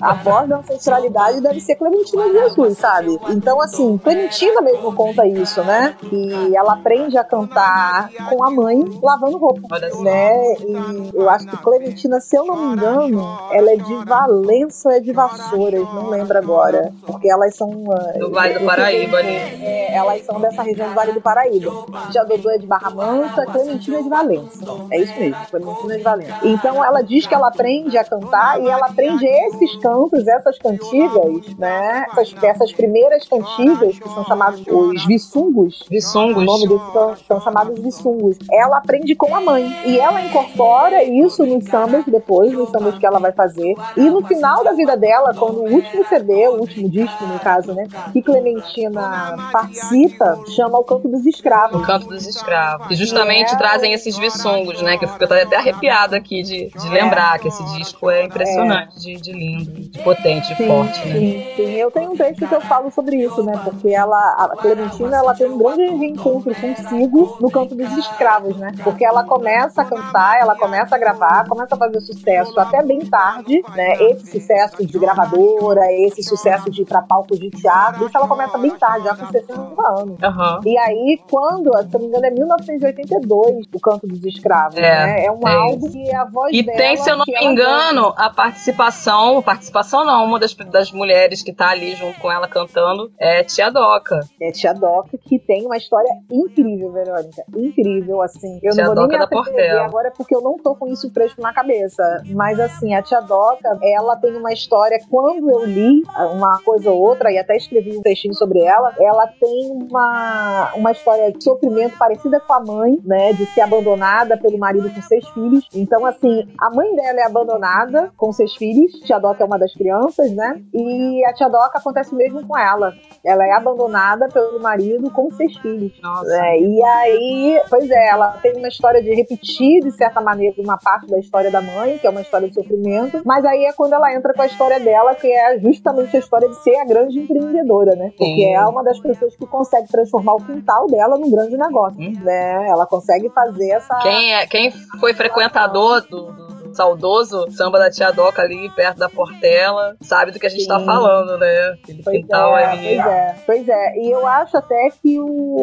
[0.00, 3.18] A voz da ancestralidade deve ser Clementina Jesus, sabe?
[3.28, 5.94] Então, assim, Clementina mesmo conta isso, né?
[6.00, 10.54] Que ela aprende a cantar com a mãe lavando roupa, né?
[10.60, 14.94] E eu acho que Clementina, se eu não me engano, ela é de Valença ou
[14.94, 16.92] é de Vassouras, não lembro agora.
[17.06, 17.70] Porque elas são.
[17.92, 19.30] Ah, do Vale do Paraíba ali.
[19.30, 21.72] É, elas são dessa região do Vale do Paraíba.
[22.10, 24.64] Já Dodô é de Barra Mansa, Clementina é de Valença.
[24.90, 26.38] É isso mesmo, Clementina é de Valença.
[26.44, 31.56] Então ela diz que ela aprende a cantar e ela aprende esses cantos, essas cantigas,
[31.58, 32.06] né?
[32.10, 36.36] Essas, essas primeiras primeiras cantigas, que são chamados os visungos, visungos.
[36.36, 39.72] o nome desses são, são chamados visungos, ela aprende com a mãe.
[39.84, 43.74] E ela incorpora isso nos sambas depois, nos sambas que ela vai fazer.
[43.96, 47.74] E no final da vida dela, quando o último CD, o último disco, no caso,
[47.74, 51.82] né, que Clementina participa, chama O Canto dos Escravos.
[51.82, 52.86] O Canto dos Escravos.
[52.86, 53.58] Que justamente é...
[53.58, 57.64] trazem esses visungos, né, que eu fico até arrepiada aqui de, de lembrar que esse
[57.76, 59.00] disco é impressionante, é.
[59.00, 61.14] De, de, lindo, de potente, de forte, né?
[61.14, 61.72] Sim, sim.
[61.72, 63.60] Eu tenho um texto que eu falo sobre isso, né?
[63.64, 68.72] Porque ela, a Clementina ela tem um grande reencontro consigo no campo dos escravos, né?
[68.82, 73.00] Porque ela começa a cantar, ela começa a gravar, começa a fazer sucesso até bem
[73.00, 73.94] tarde, né?
[74.00, 78.58] Esse sucesso de gravadora, esse sucesso de ir pra palco de teatro, isso ela começa
[78.58, 80.18] bem tarde, já com 60 anos.
[80.22, 80.60] Uhum.
[80.64, 85.24] E aí, quando, se não me engano, é 1982, o Canto dos Escravos, é, né?
[85.26, 85.92] É um é álbum isso.
[85.92, 86.76] que a voz e dela...
[86.76, 91.42] E tem, se eu não me engano, a participação, participação não, uma das, das mulheres
[91.42, 94.20] que tá ali junto com ela cantando é Tia Doca.
[94.40, 97.44] É Tia Doca, que tem uma história incrível, Verônica.
[97.56, 98.58] Incrível, assim.
[98.62, 101.10] Eu Tia não vou Doca nem me atrever agora porque eu não tô com isso
[101.12, 102.22] fresco na cabeça.
[102.30, 106.98] Mas, assim, a Tia Doca, ela tem uma história, quando eu li uma coisa ou
[106.98, 111.96] outra, e até escrevi um textinho sobre ela, ela tem uma, uma história de sofrimento
[111.98, 113.32] parecida com a mãe, né?
[113.32, 115.66] De ser abandonada pelo marido com seis filhos.
[115.74, 118.92] Então, assim, a mãe dela é abandonada com seis filhos.
[119.00, 120.60] Tia Doca é uma das crianças, né?
[120.72, 122.81] E a Tia Doca acontece o mesmo com ela.
[123.24, 125.92] Ela é abandonada pelo marido com seis filhos.
[126.02, 126.34] Nossa.
[126.34, 130.76] É, e aí, pois é, ela tem uma história de repetir, de certa maneira, uma
[130.76, 133.22] parte da história da mãe, que é uma história de sofrimento.
[133.24, 136.48] Mas aí é quando ela entra com a história dela, que é justamente a história
[136.48, 138.08] de ser a grande empreendedora, né?
[138.16, 138.54] Porque Sim.
[138.54, 142.12] é uma das pessoas que consegue transformar o quintal dela num grande negócio, hum.
[142.22, 142.68] né?
[142.68, 143.94] Ela consegue fazer essa.
[144.02, 149.08] Quem, é, quem foi frequentador do, do saudoso samba da Tia Doca ali perto da
[149.08, 150.86] Portela, sabe do que a gente tá Sim.
[150.86, 151.76] tá falando, né?
[151.82, 152.96] Aquele pois quintal é, ali.
[152.96, 153.98] Pois é, pois é.
[153.98, 155.56] E eu acho até que o,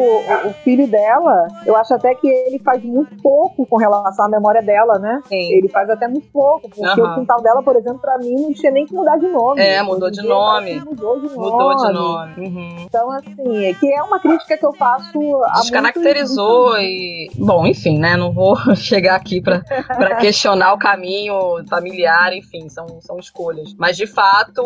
[0.44, 4.62] o filho dela, eu acho até que ele faz muito pouco com relação à memória
[4.62, 5.20] dela, né?
[5.26, 5.52] Sim.
[5.52, 7.12] Ele faz até muito pouco, porque uhum.
[7.12, 9.60] o quintal dela, por exemplo, pra mim não tinha nem que mudar de nome.
[9.60, 10.80] É, mudou de nome.
[10.80, 11.36] Mudou de nome.
[11.36, 12.34] Mudou de nome.
[12.38, 12.76] Uhum.
[12.80, 17.30] Então, assim, é que é uma crítica que eu faço a Descaracterizou e.
[17.36, 18.16] Bom, enfim, né?
[18.16, 20.99] Não vou chegar aqui pra, pra questionar o caminho
[21.68, 23.74] familiar, enfim, são, são escolhas.
[23.78, 24.62] Mas de fato,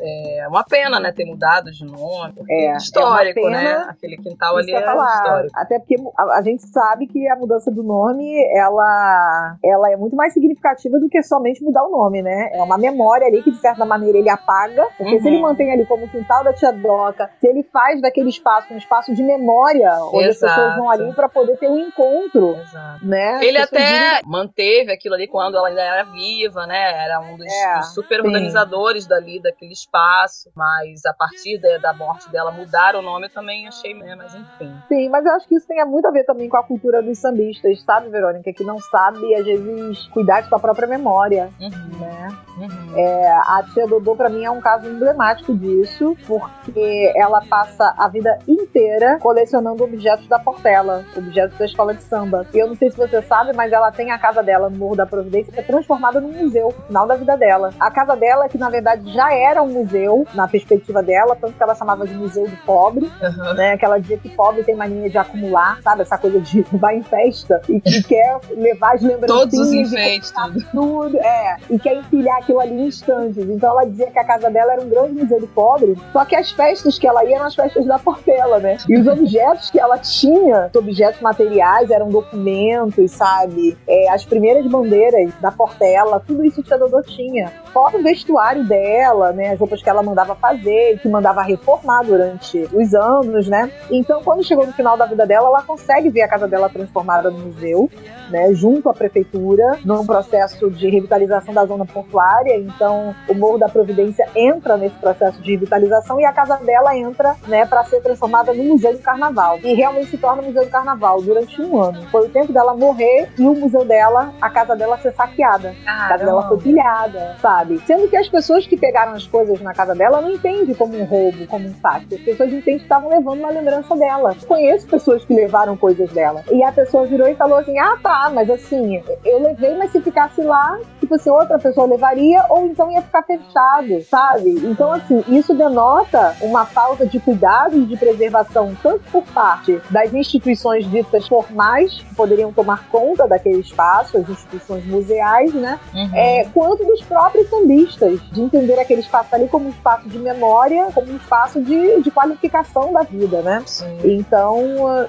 [0.00, 2.34] é uma pena, né, ter mudado de nome.
[2.48, 3.86] É, é histórico, é né?
[3.88, 5.52] Aquele quintal ali é histórico.
[5.54, 10.16] Até porque a, a, gente sabe que a mudança do nome, ela, ela é muito
[10.16, 12.50] mais significativa do que somente mudar o nome, né?
[12.52, 14.86] É uma memória ali que, de certa maneira, ele apaga.
[14.96, 15.20] Porque uhum.
[15.20, 15.42] se ele uhum.
[15.42, 19.22] mantém ali como quintal da tia Doca, se ele faz daquele espaço um espaço de
[19.22, 20.46] memória, onde Exato.
[20.46, 23.06] as pessoas vão ali para poder ter um encontro, Exato.
[23.06, 23.40] né?
[23.42, 27.04] Ele até manteve aquilo ali quando ela ainda era viva, né?
[27.04, 30.50] Era um dos, é, dos super organizadores dali, daquele espaço.
[30.54, 34.14] Mas a partir da, da morte dela, mudar o nome eu também achei, né?
[34.14, 34.74] Mas enfim.
[34.88, 37.18] Sim, mas eu acho que isso tem muito a ver também com a cultura dos
[37.18, 38.52] sambistas, sabe, Verônica?
[38.52, 41.98] Que não sabe, às vezes, cuidar de sua própria memória, uhum.
[41.98, 42.28] né?
[42.56, 42.98] Uhum.
[42.98, 48.08] É, a tia Dodô, pra mim, é um caso emblemático disso, porque ela passa a
[48.08, 52.46] vida inteira colecionando objetos da Portela, objetos da escola de samba.
[52.54, 54.96] E eu não sei se você sabe, mas ela tem a casa dela no Morro
[54.96, 57.72] da Providência, que é transformada num museu no final da vida dela.
[57.78, 61.62] A casa dela, que na verdade já era um museu, na perspectiva dela, tanto que
[61.62, 63.54] ela chamava de Museu do Pobre, uhum.
[63.54, 63.72] né?
[63.72, 66.02] Aquela dia que pobre tem mania de acumular, sabe?
[66.02, 69.50] Essa coisa de vai em festa e, e quer levar as lembrancinhas.
[69.50, 70.64] Todos os enfeites, tudo.
[70.72, 71.18] tudo.
[71.18, 73.48] É, e quer empilhar aquilo ali em instantes.
[73.48, 76.34] Então ela dizia que a casa dela era um grande museu do pobre, só que
[76.34, 78.78] as festas que ela ia eram as festas da Portela, né?
[78.88, 83.76] E os objetos que ela tinha, os objetos materiais, eram documentos, sabe?
[83.86, 87.52] É, as primeiras bandeiras da Portela, tudo isso Tia Dodô tinha.
[87.72, 89.52] Fora o vestuário dela, né?
[89.52, 93.70] As roupas que ela mandava fazer, que mandava reformar durante os anos, né?
[93.90, 97.30] Então, quando chegou no final da vida dela, ela consegue ver a casa dela transformada
[97.30, 97.90] no museu,
[98.30, 98.52] né?
[98.54, 102.56] Junto à prefeitura, num processo de revitalização da zona portuária.
[102.58, 107.36] Então, o Morro da Providência entra nesse processo de revitalização e a casa dela entra,
[107.46, 109.58] né, para ser transformada no Museu do Carnaval.
[109.62, 112.02] E realmente se torna Museu do Carnaval durante um ano.
[112.10, 115.74] Foi o tempo dela morrer e o museu dela, a casa dela ser saqueada.
[115.86, 117.78] a casa dela foi pilhada, sabe?
[117.86, 121.04] Sendo que as pessoas que pegaram as coisas na casa dela não entendem como um
[121.04, 122.14] roubo, como um saque.
[122.14, 124.34] As pessoas entendem que estavam levando uma lembrança dela.
[124.46, 126.42] Conheço pessoas que levaram coisas dela.
[126.50, 130.00] E a pessoa virou e falou assim: ah, tá, mas assim, eu levei, mas se
[130.00, 134.50] ficasse lá, tipo assim, outra pessoa levaria, ou então ia ficar fechado, sabe?
[134.64, 140.12] Então, assim, isso denota uma falta de cuidado e de preservação, tanto por parte das
[140.12, 145.78] instituições ditas formais, que poderiam tomar conta daquele espaço, as instituições museais, né?
[145.94, 146.10] Uhum.
[146.14, 150.88] É, quanto dos próprios sambistas, de entender aquele espaço ali como um espaço de memória,
[150.94, 153.62] como um espaço de, de qualificação da vida, né?
[153.66, 153.98] Sim.
[154.04, 154.58] Então,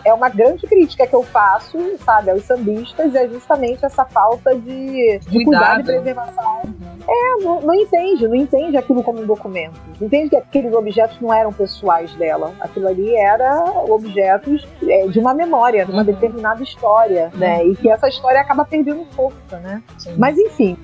[0.03, 5.19] é uma grande crítica que eu faço, sabe, aos sambistas, é justamente essa falta de,
[5.19, 6.61] de cuidado e preservação.
[6.65, 6.96] Uhum.
[7.07, 9.79] É, não, não, entende, não entende aquilo como um documento.
[10.01, 12.53] Entende que aqueles objetos não eram pessoais dela.
[12.59, 16.05] Aquilo ali era objetos é, de uma memória, de uma uhum.
[16.05, 17.65] determinada história, né?
[17.65, 19.81] E que essa história acaba perdendo força, né?
[19.97, 20.15] Sim.
[20.17, 20.77] Mas enfim,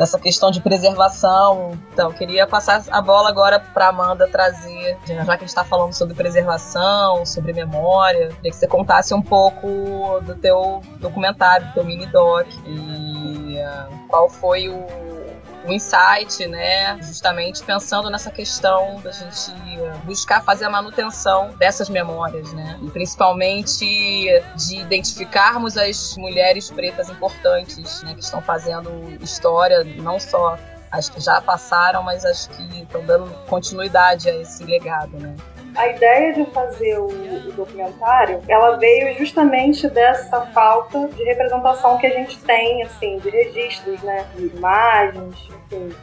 [0.00, 1.78] dessa questão de preservação.
[1.92, 5.92] Então, queria passar a bola agora para Amanda trazer, já que a gente está falando
[5.92, 11.84] sobre preservação, sobre memória, queria que você contasse um pouco do teu documentário, do teu
[11.84, 15.09] mini doc e uh, qual foi o
[15.64, 16.96] o insight, né?
[17.02, 19.52] Justamente pensando nessa questão da gente
[20.04, 22.78] buscar fazer a manutenção dessas memórias, né?
[22.82, 23.84] E principalmente
[24.56, 28.14] de identificarmos as mulheres pretas importantes, né?
[28.14, 28.90] Que estão fazendo
[29.22, 30.58] história, não só
[30.90, 35.36] as que já passaram, mas as que estão dando continuidade a esse legado, né?
[35.76, 37.08] A ideia de fazer o,
[37.60, 44.02] documentário, ela veio justamente dessa falta de representação que a gente tem, assim, de registros,
[44.02, 45.34] né, de imagens,
[45.70, 45.94] enfim.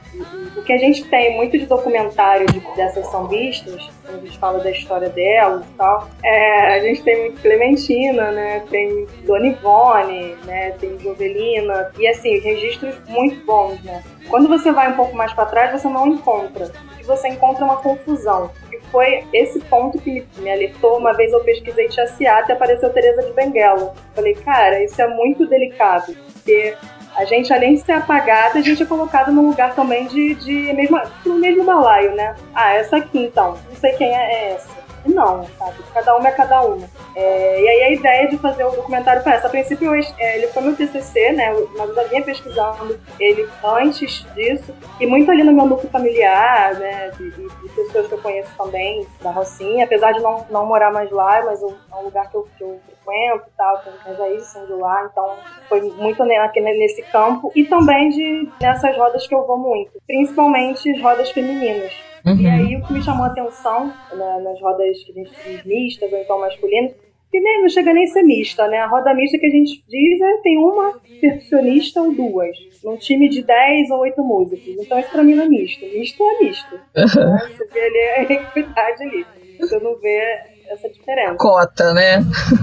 [0.55, 4.59] O que a gente tem muito de documentário de, dessas sambistas, quando a gente fala
[4.59, 10.35] da história delas e tal, é, a gente tem muito Clementina, né, tem Dona Ivone,
[10.45, 14.03] né, tem Jovelina, e assim, registros muito bons, né.
[14.29, 16.69] Quando você vai um pouco mais para trás, você não encontra.
[16.99, 18.51] E você encontra uma confusão
[18.91, 20.97] foi esse ponto que me alertou.
[20.97, 23.93] Uma vez eu pesquisei Tia Ciata e apareceu Teresa de Benguela.
[24.15, 26.75] Falei, cara, isso é muito delicado, porque
[27.15, 30.73] a gente, além de ser apagada, a gente é colocado num lugar também de, de
[30.73, 32.35] mesmo, no mesmo balaio, né?
[32.53, 35.77] Ah, essa aqui então, não sei quem é essa não, sabe?
[35.93, 36.87] Cada uma é cada uma.
[37.15, 39.47] É, e aí a ideia de fazer o documentário foi essa.
[39.47, 41.53] A princípio, eu, é, ele foi meu TCC, né?
[41.77, 44.73] Mas eu já vinha pesquisando ele antes disso.
[44.99, 47.11] E muito ali no meu núcleo familiar, né?
[47.17, 49.85] De, de pessoas que eu conheço também, da Rocinha.
[49.85, 52.63] Apesar de não, não morar mais lá, mas eu, é um lugar que eu, que
[52.63, 53.77] eu frequento e tal.
[53.79, 55.07] Tenho minhas raízes são de lá.
[55.11, 55.35] Então,
[55.69, 57.51] foi muito nesse campo.
[57.55, 59.91] E também de nessas rodas que eu vou muito.
[60.05, 61.93] Principalmente as rodas femininas.
[62.25, 62.35] Uhum.
[62.35, 65.63] E aí o que me chamou a atenção na, nas rodas que a gente diz
[65.63, 66.93] mistas ou então masculinas,
[67.31, 68.77] que nem, não chega nem a ser mista, né?
[68.79, 73.27] A roda mista que a gente diz é tem uma percussionista ou duas, num time
[73.29, 74.75] de 10 ou 8 músicos.
[74.79, 75.85] Então isso pra mim não é misto.
[75.85, 76.75] Misto é misto.
[76.75, 77.33] Uhum.
[77.33, 77.49] Né?
[77.55, 79.25] Você vê ali a equidade ali.
[79.59, 80.21] Você não vê
[80.69, 81.35] essa diferença.
[81.37, 82.19] Cota, né?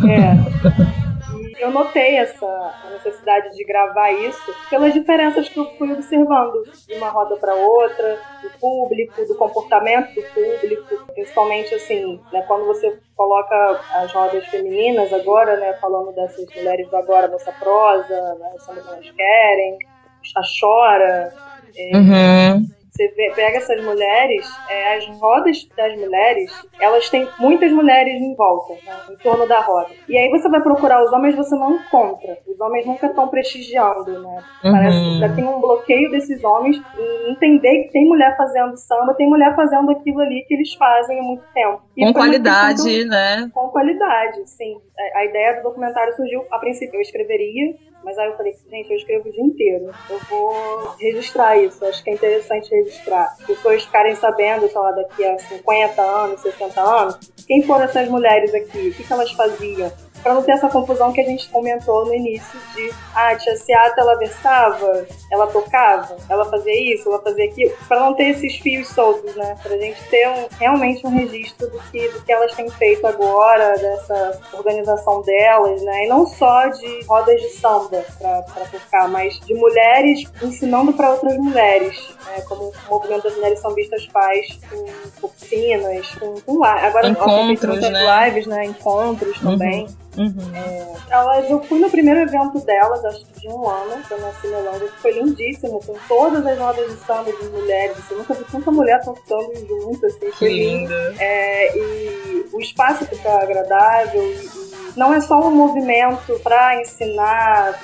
[0.08, 1.03] É.
[1.58, 7.08] eu notei essa necessidade de gravar isso pelas diferenças que eu fui observando de uma
[7.08, 13.80] roda para outra, do público, do comportamento do público, principalmente assim, né, quando você coloca
[13.94, 19.10] as rodas femininas agora, né, falando dessas mulheres do agora, moça prosa, né, essa mulheres
[19.10, 19.78] querem,
[20.36, 21.32] a chora,
[21.76, 22.83] é, uhum.
[22.94, 26.48] Você vê, pega essas mulheres, é, as rodas das mulheres,
[26.80, 29.90] elas têm muitas mulheres em volta, né, em torno da roda.
[30.08, 32.38] E aí você vai procurar os homens, você não encontra.
[32.46, 34.44] Os homens nunca estão prestigiando, né?
[34.62, 34.70] Uhum.
[34.70, 39.14] Parece que já tem um bloqueio desses homens em entender que tem mulher fazendo samba,
[39.14, 41.82] tem mulher fazendo aquilo ali que eles fazem há muito tempo.
[41.96, 43.10] E com qualidade, do...
[43.10, 43.50] né?
[43.52, 44.80] Com qualidade, sim.
[45.16, 47.74] A ideia do documentário surgiu, a princípio, eu escreveria
[48.04, 49.90] mas aí eu falei, gente, eu escrevo o dia inteiro.
[50.10, 51.84] Eu vou registrar isso.
[51.84, 53.34] Acho que é interessante registrar.
[53.46, 58.52] Pessoas ficarem sabendo, sei lá, daqui a 50 anos, 60 anos, quem foram essas mulheres
[58.54, 58.88] aqui?
[58.88, 59.90] O que elas faziam?
[60.24, 63.54] Para não ter essa confusão que a gente comentou no início de ah, a tia
[63.56, 68.56] Seata ela versava, ela tocava, ela fazia isso, ela fazia aquilo, para não ter esses
[68.56, 69.54] fios soltos, né?
[69.62, 73.76] Pra gente ter um, realmente um registro do que, do que elas têm feito agora,
[73.76, 76.06] dessa organização delas, né?
[76.06, 81.36] E não só de rodas de samba para tocar, mas de mulheres ensinando para outras
[81.36, 82.40] mulheres, né?
[82.48, 88.24] Como o movimento das mulheres sambistas faz com oficinas, com, com agora encontros, né?
[88.24, 88.64] lives, né?
[88.64, 89.86] Encontros também.
[90.16, 90.54] Uhum.
[90.54, 94.32] É, elas, eu fui no primeiro evento delas, acho que de um ano, foi na
[94.32, 97.98] Cinelândia, que foi lindíssimo, com todas as rodas de samba de mulheres.
[97.98, 100.94] Assim, eu nunca vi tanta mulher tocando junto, assim, lindo.
[101.18, 107.80] É, e o espaço fica agradável e, não é só um movimento para ensinar,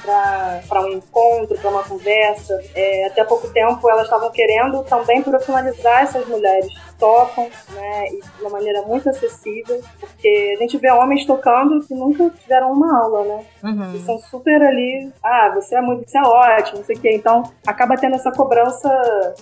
[0.68, 2.61] para um encontro, para uma conversa.
[2.74, 8.20] É, até pouco tempo elas estavam querendo também profissionalizar essas mulheres que tocam, né, e
[8.20, 13.03] de uma maneira muito acessível, porque a gente vê homens tocando que nunca tiveram uma
[13.03, 13.44] aula, né?
[13.64, 13.94] Uhum.
[13.94, 17.12] E são super ali, ah, você é muito, você é ótimo, não sei o quê.
[17.14, 18.88] Então acaba tendo essa cobrança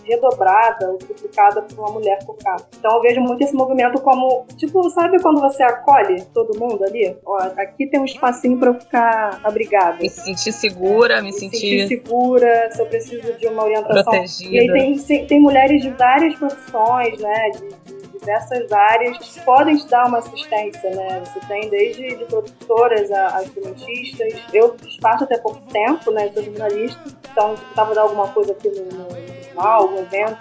[0.04, 2.56] redobrada, duplicada por uma mulher tocar.
[2.78, 7.16] Então eu vejo muito esse movimento como, tipo, sabe quando você acolhe todo mundo ali?
[7.26, 9.98] Ó, aqui tem um espacinho para eu ficar abrigada.
[10.00, 11.58] Me sentir segura, me, me sentir...
[11.58, 14.04] sentir segura, se eu preciso de uma orientação.
[14.04, 14.54] Protegida.
[14.54, 17.47] E aí tem, tem mulheres de várias profissões, né?
[17.50, 21.22] De, de diversas áreas que podem te dar uma assistência, né?
[21.24, 23.44] Você tem desde de produtoras a, a.
[24.52, 26.30] Eu parte até pouco tempo, né?
[26.32, 29.08] Sou jornalista, então estava dando alguma coisa aqui no, no,
[29.54, 30.38] no algum evento.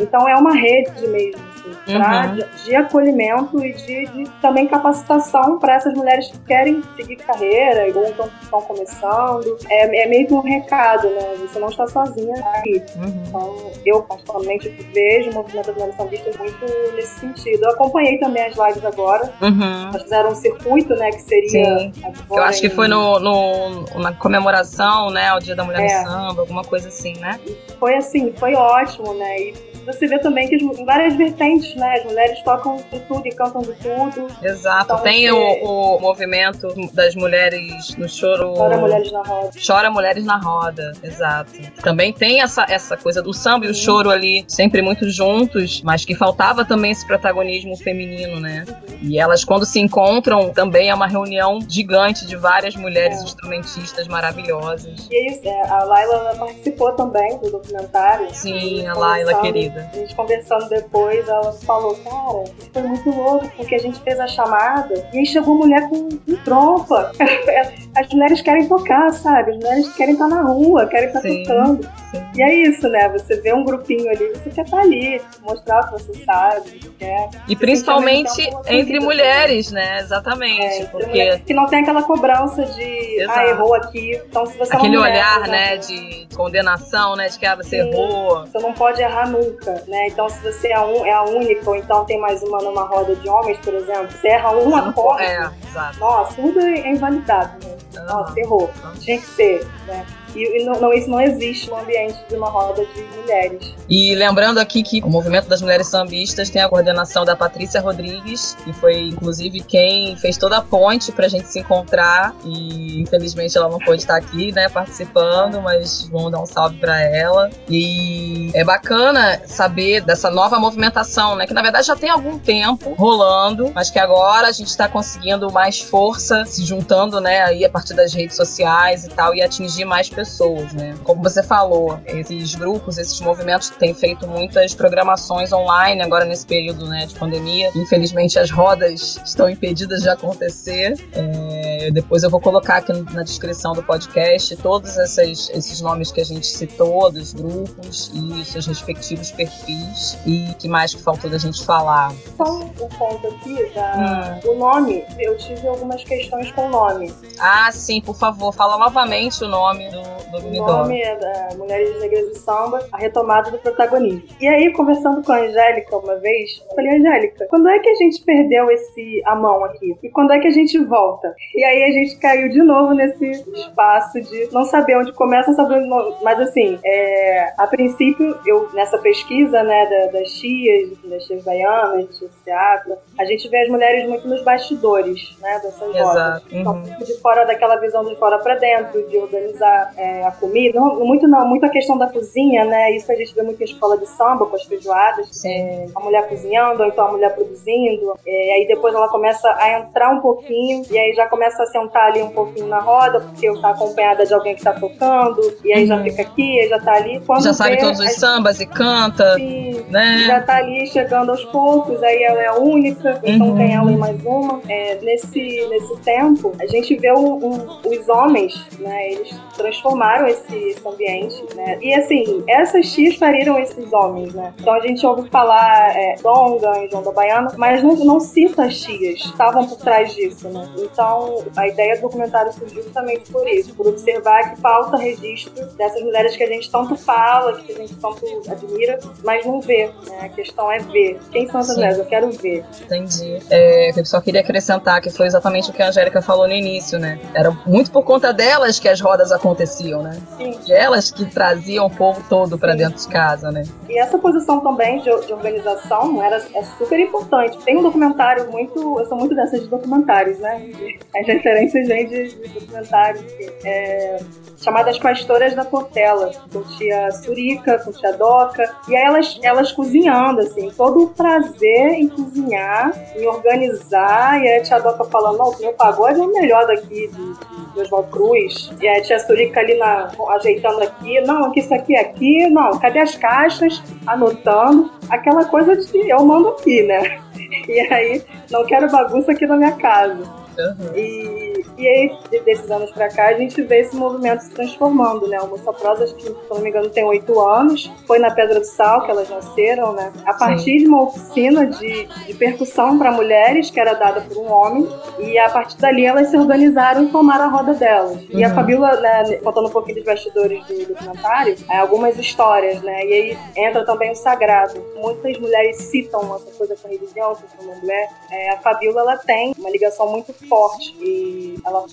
[0.00, 2.34] Então é uma rede mesmo assim, uhum.
[2.34, 7.86] de, de, acolhimento e de, de também capacitação para essas mulheres que querem seguir carreira
[7.98, 9.56] ou então estão começando.
[9.68, 11.34] É, é meio que um recado, né?
[11.40, 12.82] Você não está sozinha aí.
[12.96, 13.22] Uhum.
[13.26, 17.64] Então, eu particularmente vejo o movimento das mulheres sambistas muito nesse sentido.
[17.64, 19.32] Eu acompanhei também as lives agora.
[19.40, 19.88] Uhum.
[19.88, 21.10] Elas fizeram um circuito, né?
[21.10, 21.78] Que seria.
[21.78, 21.92] Sim.
[22.30, 25.28] Eu acho que foi no, no, na comemoração, né?
[25.28, 26.02] Ao Dia da Mulher é.
[26.02, 27.38] no Samba, alguma coisa assim, né?
[27.78, 29.40] Foi assim, foi ótimo, né?
[29.40, 29.54] E
[29.84, 31.94] você vê também que em várias vertentes, né?
[31.98, 34.28] As mulheres tocam de tudo e cantam de tudo.
[34.42, 34.84] Exato.
[34.84, 35.60] Então, Tem você...
[35.62, 38.54] o, o, movimento das mulheres no choro.
[38.54, 39.50] Chora Mulheres na Roda.
[39.66, 41.52] Chora Mulheres na Roda, exato.
[41.82, 46.04] Também tem essa, essa coisa do samba e o choro ali, sempre muito juntos, mas
[46.04, 48.64] que faltava também esse protagonismo feminino, né?
[48.68, 48.98] Uhum.
[49.02, 53.24] E elas, quando se encontram, também é uma reunião gigante de várias mulheres é.
[53.24, 55.08] instrumentistas maravilhosas.
[55.10, 58.28] E é isso, é, a Laila participou também do documentário.
[58.32, 59.90] Sim, a Laila, querida.
[59.92, 64.18] A gente conversando depois, ela falou, cara, isso foi muito louco, porque a gente fez
[64.20, 67.12] a chamada e aí chegou mulher com, com trompa.
[67.96, 69.52] As mulheres querem tocar, sabe?
[69.52, 71.82] As mulheres querem estar na rua, querem estar sim, tocando.
[72.10, 72.22] Sim.
[72.36, 73.08] E é isso, né?
[73.10, 76.90] Você vê um grupinho ali, você quer estar ali, mostrar o que você sabe, você
[76.98, 77.30] quer.
[77.48, 79.98] E principalmente entre mulheres, né?
[79.98, 80.82] Exatamente.
[80.82, 81.38] É, porque...
[81.40, 83.38] Que não tem aquela cobrança de, ah, Exato.
[83.38, 84.20] ah, errou aqui.
[84.28, 87.28] Então, se você Aquele é mulher, olhar, né, de condenação, né?
[87.28, 88.46] De que ah, você sim, errou.
[88.46, 90.08] Você não pode errar nunca né?
[90.08, 93.14] Então, se você é, um, é a única, ou então tem mais uma numa roda
[93.14, 95.22] de homens, por exemplo, você erra um acorde.
[95.24, 95.50] É,
[95.98, 97.76] Nossa, tudo é invalidado, né?
[98.08, 98.70] Nossa, errou.
[99.00, 100.06] Tinha que ser, né?
[100.34, 103.74] E, não, isso não existe no ambiente de uma roda de mulheres.
[103.88, 108.56] E lembrando aqui que o movimento das mulheres sambistas tem a coordenação da Patrícia Rodrigues,
[108.64, 112.34] que foi inclusive quem fez toda a ponte pra gente se encontrar.
[112.44, 117.00] E infelizmente ela não pôde estar aqui, né, participando, mas vamos dar um salve pra
[117.00, 117.50] ela.
[117.68, 122.94] E é bacana saber dessa nova movimentação, né, que na verdade já tem algum tempo
[122.94, 127.70] rolando, mas que agora a gente está conseguindo mais força, se juntando, né, aí a
[127.70, 130.94] partir das redes sociais e tal, e atingir mais pessoas pessoas, né?
[131.02, 136.86] Como você falou, esses grupos, esses movimentos têm feito muitas programações online agora nesse período
[136.86, 137.70] né, de pandemia.
[137.74, 140.94] Infelizmente, as rodas estão impedidas de acontecer.
[141.12, 146.20] É, depois eu vou colocar aqui na descrição do podcast todos esses, esses nomes que
[146.20, 150.16] a gente citou, dos grupos e seus respectivos perfis.
[150.24, 152.12] E que mais que faltou da gente falar?
[152.36, 154.38] Só um ponto aqui, da...
[154.44, 154.50] hum.
[154.52, 155.04] o nome.
[155.18, 157.12] Eu tive algumas questões com o nome.
[157.40, 162.00] Ah, sim, por favor, fala novamente o nome do, do O nome é da Mulheres
[162.00, 164.22] Negras de Samba, a retomada do protagonismo.
[164.40, 167.94] E aí, conversando com a Angélica uma vez, eu falei, Angélica, quando é que a
[167.94, 169.96] gente perdeu esse a mão aqui?
[170.02, 171.34] E quando é que a gente volta?
[171.54, 175.76] E aí a gente caiu de novo nesse espaço de não saber onde começa, saber
[175.76, 181.42] onde Mas assim, é, a princípio, eu nessa pesquisa, né, da, das tias, das tias
[181.44, 186.42] baianas, de teatro, a gente vê as mulheres muito nos bastidores, né, dessas rodas.
[186.50, 186.82] Então, uhum.
[186.82, 190.80] Então, de fora daquela visão de fora para dentro, de organizar é, a comida.
[190.80, 192.96] Muito não, muito a questão da cozinha, né?
[192.96, 195.44] Isso a gente vê muito em escola de samba, com as feijoadas.
[195.44, 198.14] É, a mulher cozinhando, ou então a mulher produzindo.
[198.26, 202.08] É, aí depois ela começa a entrar um pouquinho, e aí já começa a sentar
[202.08, 205.72] ali um pouquinho na roda, porque eu tá acompanhada de alguém que tá tocando, e
[205.72, 205.86] aí uhum.
[205.86, 207.22] já fica aqui, aí já tá ali.
[207.24, 209.34] Quando já sabe todos os sambas e canta.
[209.36, 210.24] Sim, né?
[210.26, 213.56] Já tá ali chegando aos poucos, aí ela é a única, então uhum.
[213.56, 214.60] tem ela e mais uma.
[214.68, 219.12] É, nesse, nesse tempo, a gente vê o, o, os homens, né?
[219.12, 221.78] Eles transformam transformaram esse, esse ambiente, né?
[221.80, 224.52] E assim, essas tias pariram esses homens, né?
[224.58, 228.80] Então a gente ouve falar é, Donga, João da Baiana, mas não, não cita as
[228.80, 230.68] tias, estavam por trás disso, né?
[230.78, 236.02] Então a ideia do documentário surgiu justamente por isso, por observar que falta registro dessas
[236.02, 240.20] mulheres que a gente tanto fala, que a gente tanto admira, mas não vê, né?
[240.22, 241.18] A questão é ver.
[241.30, 241.98] Quem são essas mulheres?
[241.98, 242.64] Eu quero ver.
[242.82, 243.38] Entendi.
[243.50, 246.98] É, eu só queria acrescentar que foi exatamente o que a Angélica falou no início,
[246.98, 247.18] né?
[247.34, 250.18] Era muito por conta delas que as rodas aconteciam faziam, né?
[250.36, 250.58] Sim.
[250.68, 253.64] Elas que traziam o povo todo para dentro de casa, né?
[253.88, 257.58] E essa posição também de, de, organização era, é super importante.
[257.64, 258.98] Tem um documentário muito.
[258.98, 260.70] Eu sou muito dessas de documentários, né?
[261.14, 263.24] As referências vêm de, de documentários.
[263.64, 264.18] É,
[264.62, 268.74] chamadas Pastoras da Portela, com tia Surica, com tia Doca.
[268.88, 274.40] E aí elas, elas cozinhando, assim, todo o prazer em cozinhar, em organizar.
[274.40, 277.72] E aí a tia Doca falando: não, o meu pagode é o melhor daqui de,
[277.72, 278.72] de Oswaldo Cruz.
[278.80, 282.78] E a tia Surica ali na, ajeitando aqui, não, aqui isso aqui é aqui, não,
[282.78, 283.82] cadê as caixas?
[284.06, 287.18] Anotando, aquela coisa de eu mando aqui, né?
[287.68, 290.24] E aí, não quero bagunça aqui na minha casa.
[290.58, 290.96] Uhum.
[290.96, 295.40] E, E aí, desses anos pra cá, a gente vê esse movimento se transformando, né?
[295.40, 297.90] O Moça Prosa, acho que, se não me engano, tem oito anos.
[298.06, 300.12] Foi na Pedra do Sal que elas nasceram, né?
[300.26, 300.78] A partir Sim.
[300.78, 304.88] de uma oficina de, de percussão para mulheres, que era dada por um homem.
[305.18, 308.16] E a partir dali, elas se organizaram e formaram a roda delas.
[308.16, 308.26] Uhum.
[308.30, 308.54] E a uhum.
[308.54, 313.04] Fabíola, né, contando um pouquinho dos bastidores do documentário, é, algumas histórias, né?
[313.06, 314.82] E aí entra também o sagrado.
[314.96, 318.08] Muitas mulheres citam essa coisa com religião, com uma mulher.
[318.30, 320.94] É, a Fabíola, ela tem uma ligação muito forte.
[321.00, 321.84] E ela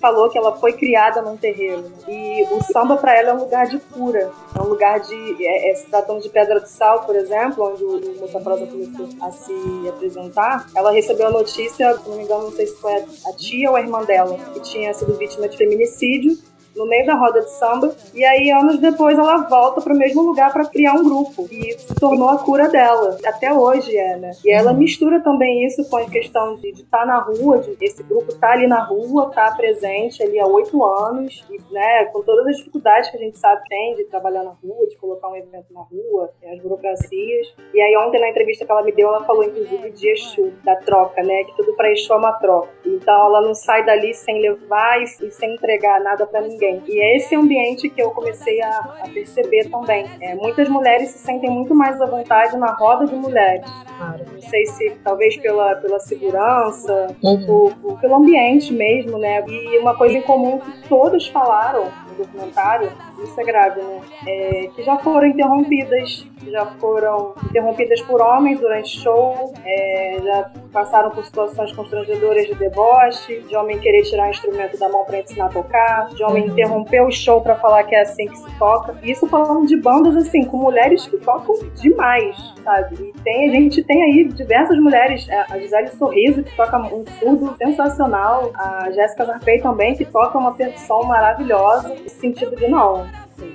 [0.00, 1.84] falou que ela foi criada num terreiro.
[2.06, 4.30] E o samba para ela é um lugar de cura.
[4.54, 5.46] É um lugar de.
[5.46, 9.08] É, é, tratando de Pedra do Sal, por exemplo, onde o, o Moça Prosa começou
[9.20, 12.94] a se apresentar, ela recebeu a notícia, se não me engano, não sei se foi
[12.94, 16.38] a, a tia ou a irmã dela, que tinha sido vítima de feminicídio
[16.78, 17.94] no meio da roda de samba.
[18.14, 21.48] E aí, anos depois, ela volta para o mesmo lugar para criar um grupo.
[21.50, 23.18] E se tornou a cura dela.
[23.26, 24.30] Até hoje é, né?
[24.44, 28.02] E ela mistura também isso com a questão de estar tá na rua, de esse
[28.02, 32.46] grupo tá ali na rua, tá presente ali há oito anos, e, né, com todas
[32.46, 35.72] as dificuldades que a gente sabe tem de trabalhar na rua, de colocar um evento
[35.72, 37.54] na rua, as burocracias.
[37.74, 40.76] E aí, ontem, na entrevista que ela me deu, ela falou, inclusive, de Exu, da
[40.76, 41.44] troca, né?
[41.44, 42.68] Que tudo para Exu é uma troca.
[42.84, 46.82] Então, ela não sai dali sem levar e sem entregar nada para ninguém ninguém.
[46.86, 50.06] E é esse ambiente que eu comecei a, a perceber também.
[50.20, 53.66] É, muitas mulheres se sentem muito mais à vontade na roda de mulheres.
[53.96, 54.24] Claro.
[54.32, 57.46] Não sei se talvez pela, pela segurança, uhum.
[57.48, 59.44] ou, ou pelo ambiente mesmo, né?
[59.46, 62.90] E uma coisa em comum que todos falaram no documentário,
[63.22, 64.00] isso é grave, né?
[64.26, 71.10] É, que já foram interrompidas já foram interrompidas por homens durante show, é, já passaram
[71.10, 75.46] por situações constrangedoras de deboche, de homem querer tirar o instrumento da mão para ensinar
[75.46, 76.50] a tocar, de homem uhum.
[76.50, 78.94] interromper o show para falar que é assim que se toca.
[79.02, 83.12] Isso falando de bandas assim, com mulheres que tocam demais, sabe?
[83.16, 87.04] E tem, a gente tem aí diversas mulheres, é, a Gisele Sorriso, que toca um
[87.18, 93.06] surdo sensacional, a Jéssica Zarpei também, que toca uma percussão maravilhosa, no sentido de não,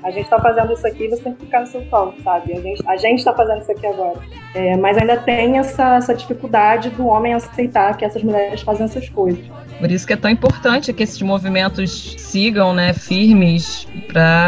[0.04, 2.54] a gente tá fazendo isso aqui, você tem que ficar no seu palco, sabe?
[2.54, 4.20] A gente, a gente tá fazendo isso aqui agora.
[4.54, 9.10] É, mas ainda tem essa, essa dificuldade do homem aceitar que essas mulheres fazem essas
[9.10, 9.44] coisas.
[9.80, 13.88] Por isso que é tão importante que esses movimentos sigam, né, firmes,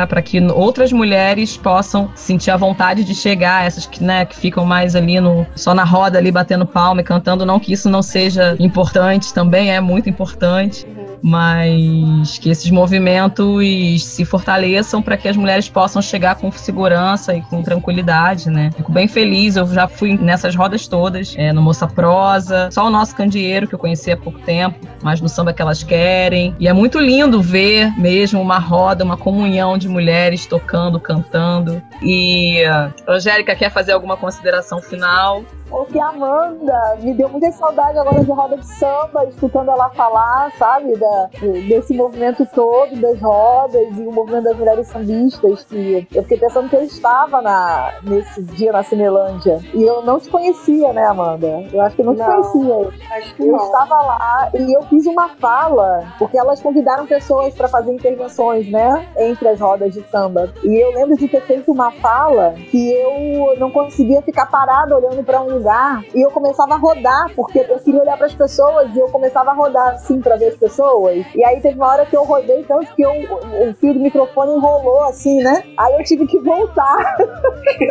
[0.08, 4.66] para que outras mulheres possam sentir a vontade de chegar, essas que, né, que ficam
[4.66, 8.02] mais ali no só na roda ali batendo palma e cantando, não que isso não
[8.02, 10.86] seja importante, também é muito importante.
[11.22, 17.42] Mas que esses movimentos se fortaleçam para que as mulheres possam chegar com segurança e
[17.42, 18.72] com tranquilidade, né?
[18.76, 22.90] Fico bem feliz, eu já fui nessas rodas todas, é, no Moça Prosa, só o
[22.90, 26.56] nosso candeeiro que eu conheci há pouco tempo, mas no samba que elas querem.
[26.60, 31.82] E é muito lindo ver mesmo uma roda, uma comunhão de mulheres tocando, cantando.
[32.02, 32.64] E
[33.08, 35.44] Angélica quer fazer alguma consideração final?
[35.76, 39.90] O que a Amanda me deu muita saudade agora de roda de samba, escutando ela
[39.90, 41.30] falar, sabe, da,
[41.68, 46.70] desse movimento todo das rodas e o movimento das mulheres sambistas, que eu fiquei pensando
[46.70, 49.60] que eu estava na, nesse dia na Cinelândia.
[49.74, 51.66] E eu não te conhecia, né, Amanda?
[51.74, 52.90] Eu acho que eu não, não te conhecia.
[53.18, 53.66] Acho que eu não.
[53.66, 59.10] estava lá e eu fiz uma fala, porque elas convidaram pessoas para fazer intervenções, né,
[59.18, 60.54] entre as rodas de samba.
[60.64, 65.22] E eu lembro de ter feito uma fala que eu não conseguia ficar parada olhando
[65.22, 68.96] para um lugar e eu começava a rodar, porque eu queria olhar para as pessoas
[68.96, 71.26] e eu começava a rodar assim para ver as pessoas.
[71.34, 74.54] E aí teve uma hora que eu rodei tanto que eu, o fio do microfone
[74.54, 75.64] enrolou assim, né?
[75.78, 77.18] Aí eu tive que voltar.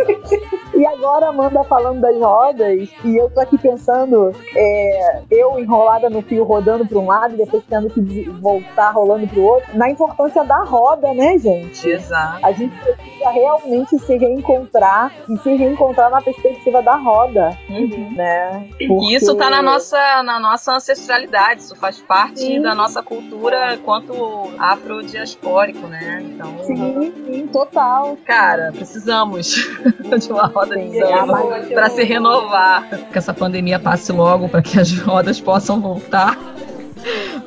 [0.75, 6.09] e agora a Amanda falando das rodas e eu tô aqui pensando, é, eu enrolada
[6.09, 9.77] no fio rodando para um lado e depois tendo que voltar rolando para o outro,
[9.77, 11.89] na importância da roda, né, gente?
[11.89, 12.45] Exato.
[12.45, 17.54] A gente precisa realmente se reencontrar e se reencontrar na perspectiva da roda.
[17.69, 18.13] Uhum.
[18.15, 18.69] Né?
[18.87, 19.15] Porque...
[19.15, 22.63] Isso tá na nossa, na nossa ancestralidade, isso faz parte sim.
[22.63, 24.15] da nossa cultura quanto
[24.59, 26.23] afrodiaspórico, né?
[26.23, 28.17] Então, sim, sim, total.
[28.25, 29.55] Cara, precisamos
[30.21, 31.43] de uma roda de samba
[31.73, 32.89] para se renovar.
[33.11, 36.37] Que essa pandemia passe logo para que as rodas possam voltar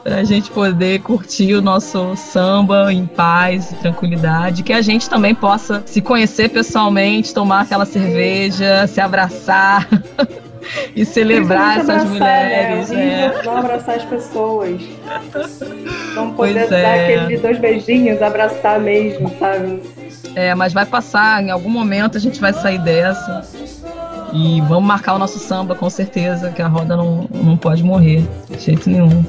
[0.03, 5.09] para a gente poder curtir o nosso samba em paz e tranquilidade, que a gente
[5.09, 9.87] também possa se conhecer pessoalmente, tomar aquela cerveja, se abraçar.
[10.95, 12.89] e celebrar essas abraçar, mulheres.
[12.89, 13.25] Né?
[13.25, 13.43] É.
[13.43, 14.81] Não abraçar as pessoas.
[16.13, 17.15] Não poder dar é.
[17.15, 19.81] aqueles dois beijinhos, abraçar mesmo, sabe?
[20.35, 23.43] É, mas vai passar, em algum momento a gente vai sair dessa.
[24.37, 28.23] E vamos marcar o nosso samba, com certeza, que a roda não, não pode morrer,
[28.49, 29.25] de jeito nenhum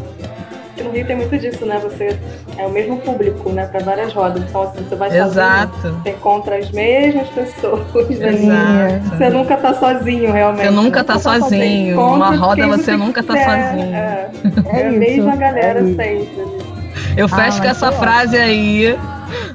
[0.88, 1.78] no Rio tem muito disso, né?
[1.82, 2.18] Você
[2.56, 3.66] é o mesmo público, né?
[3.66, 4.42] Para várias rodas.
[4.42, 5.74] Então, assim, você vai Exato.
[5.76, 7.80] sozinho, você encontra as mesmas pessoas.
[8.18, 8.28] Né?
[8.28, 9.16] Exato.
[9.16, 10.64] Você nunca tá sozinho, realmente.
[10.64, 12.00] Você nunca tá, tá sozinho.
[12.00, 13.94] Uma roda você nunca tá sozinho.
[13.94, 14.30] É,
[14.66, 16.28] é, é a mesma galera é sempre.
[17.16, 18.98] Eu ah, fecho ah, com essa frase aí.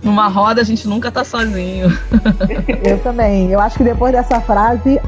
[0.03, 1.89] Numa roda a gente nunca tá sozinho.
[2.83, 3.51] Eu também.
[3.51, 4.99] Eu acho que depois dessa frase,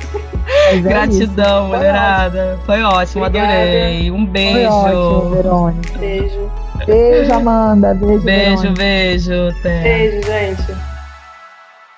[0.70, 1.76] É Gratidão, isso.
[1.78, 2.60] mulherada.
[2.66, 3.54] Foi ótimo, Obrigada.
[3.54, 4.12] adorei.
[4.12, 4.70] Um beijo.
[4.70, 5.98] Foi ótimo, Verônica.
[6.00, 6.52] Beijo.
[6.86, 7.94] Beijo, Amanda.
[7.94, 8.74] Beijo, Beijo, Verônica.
[8.74, 9.34] beijo.
[9.50, 9.82] Até.
[9.84, 10.91] Beijo, gente.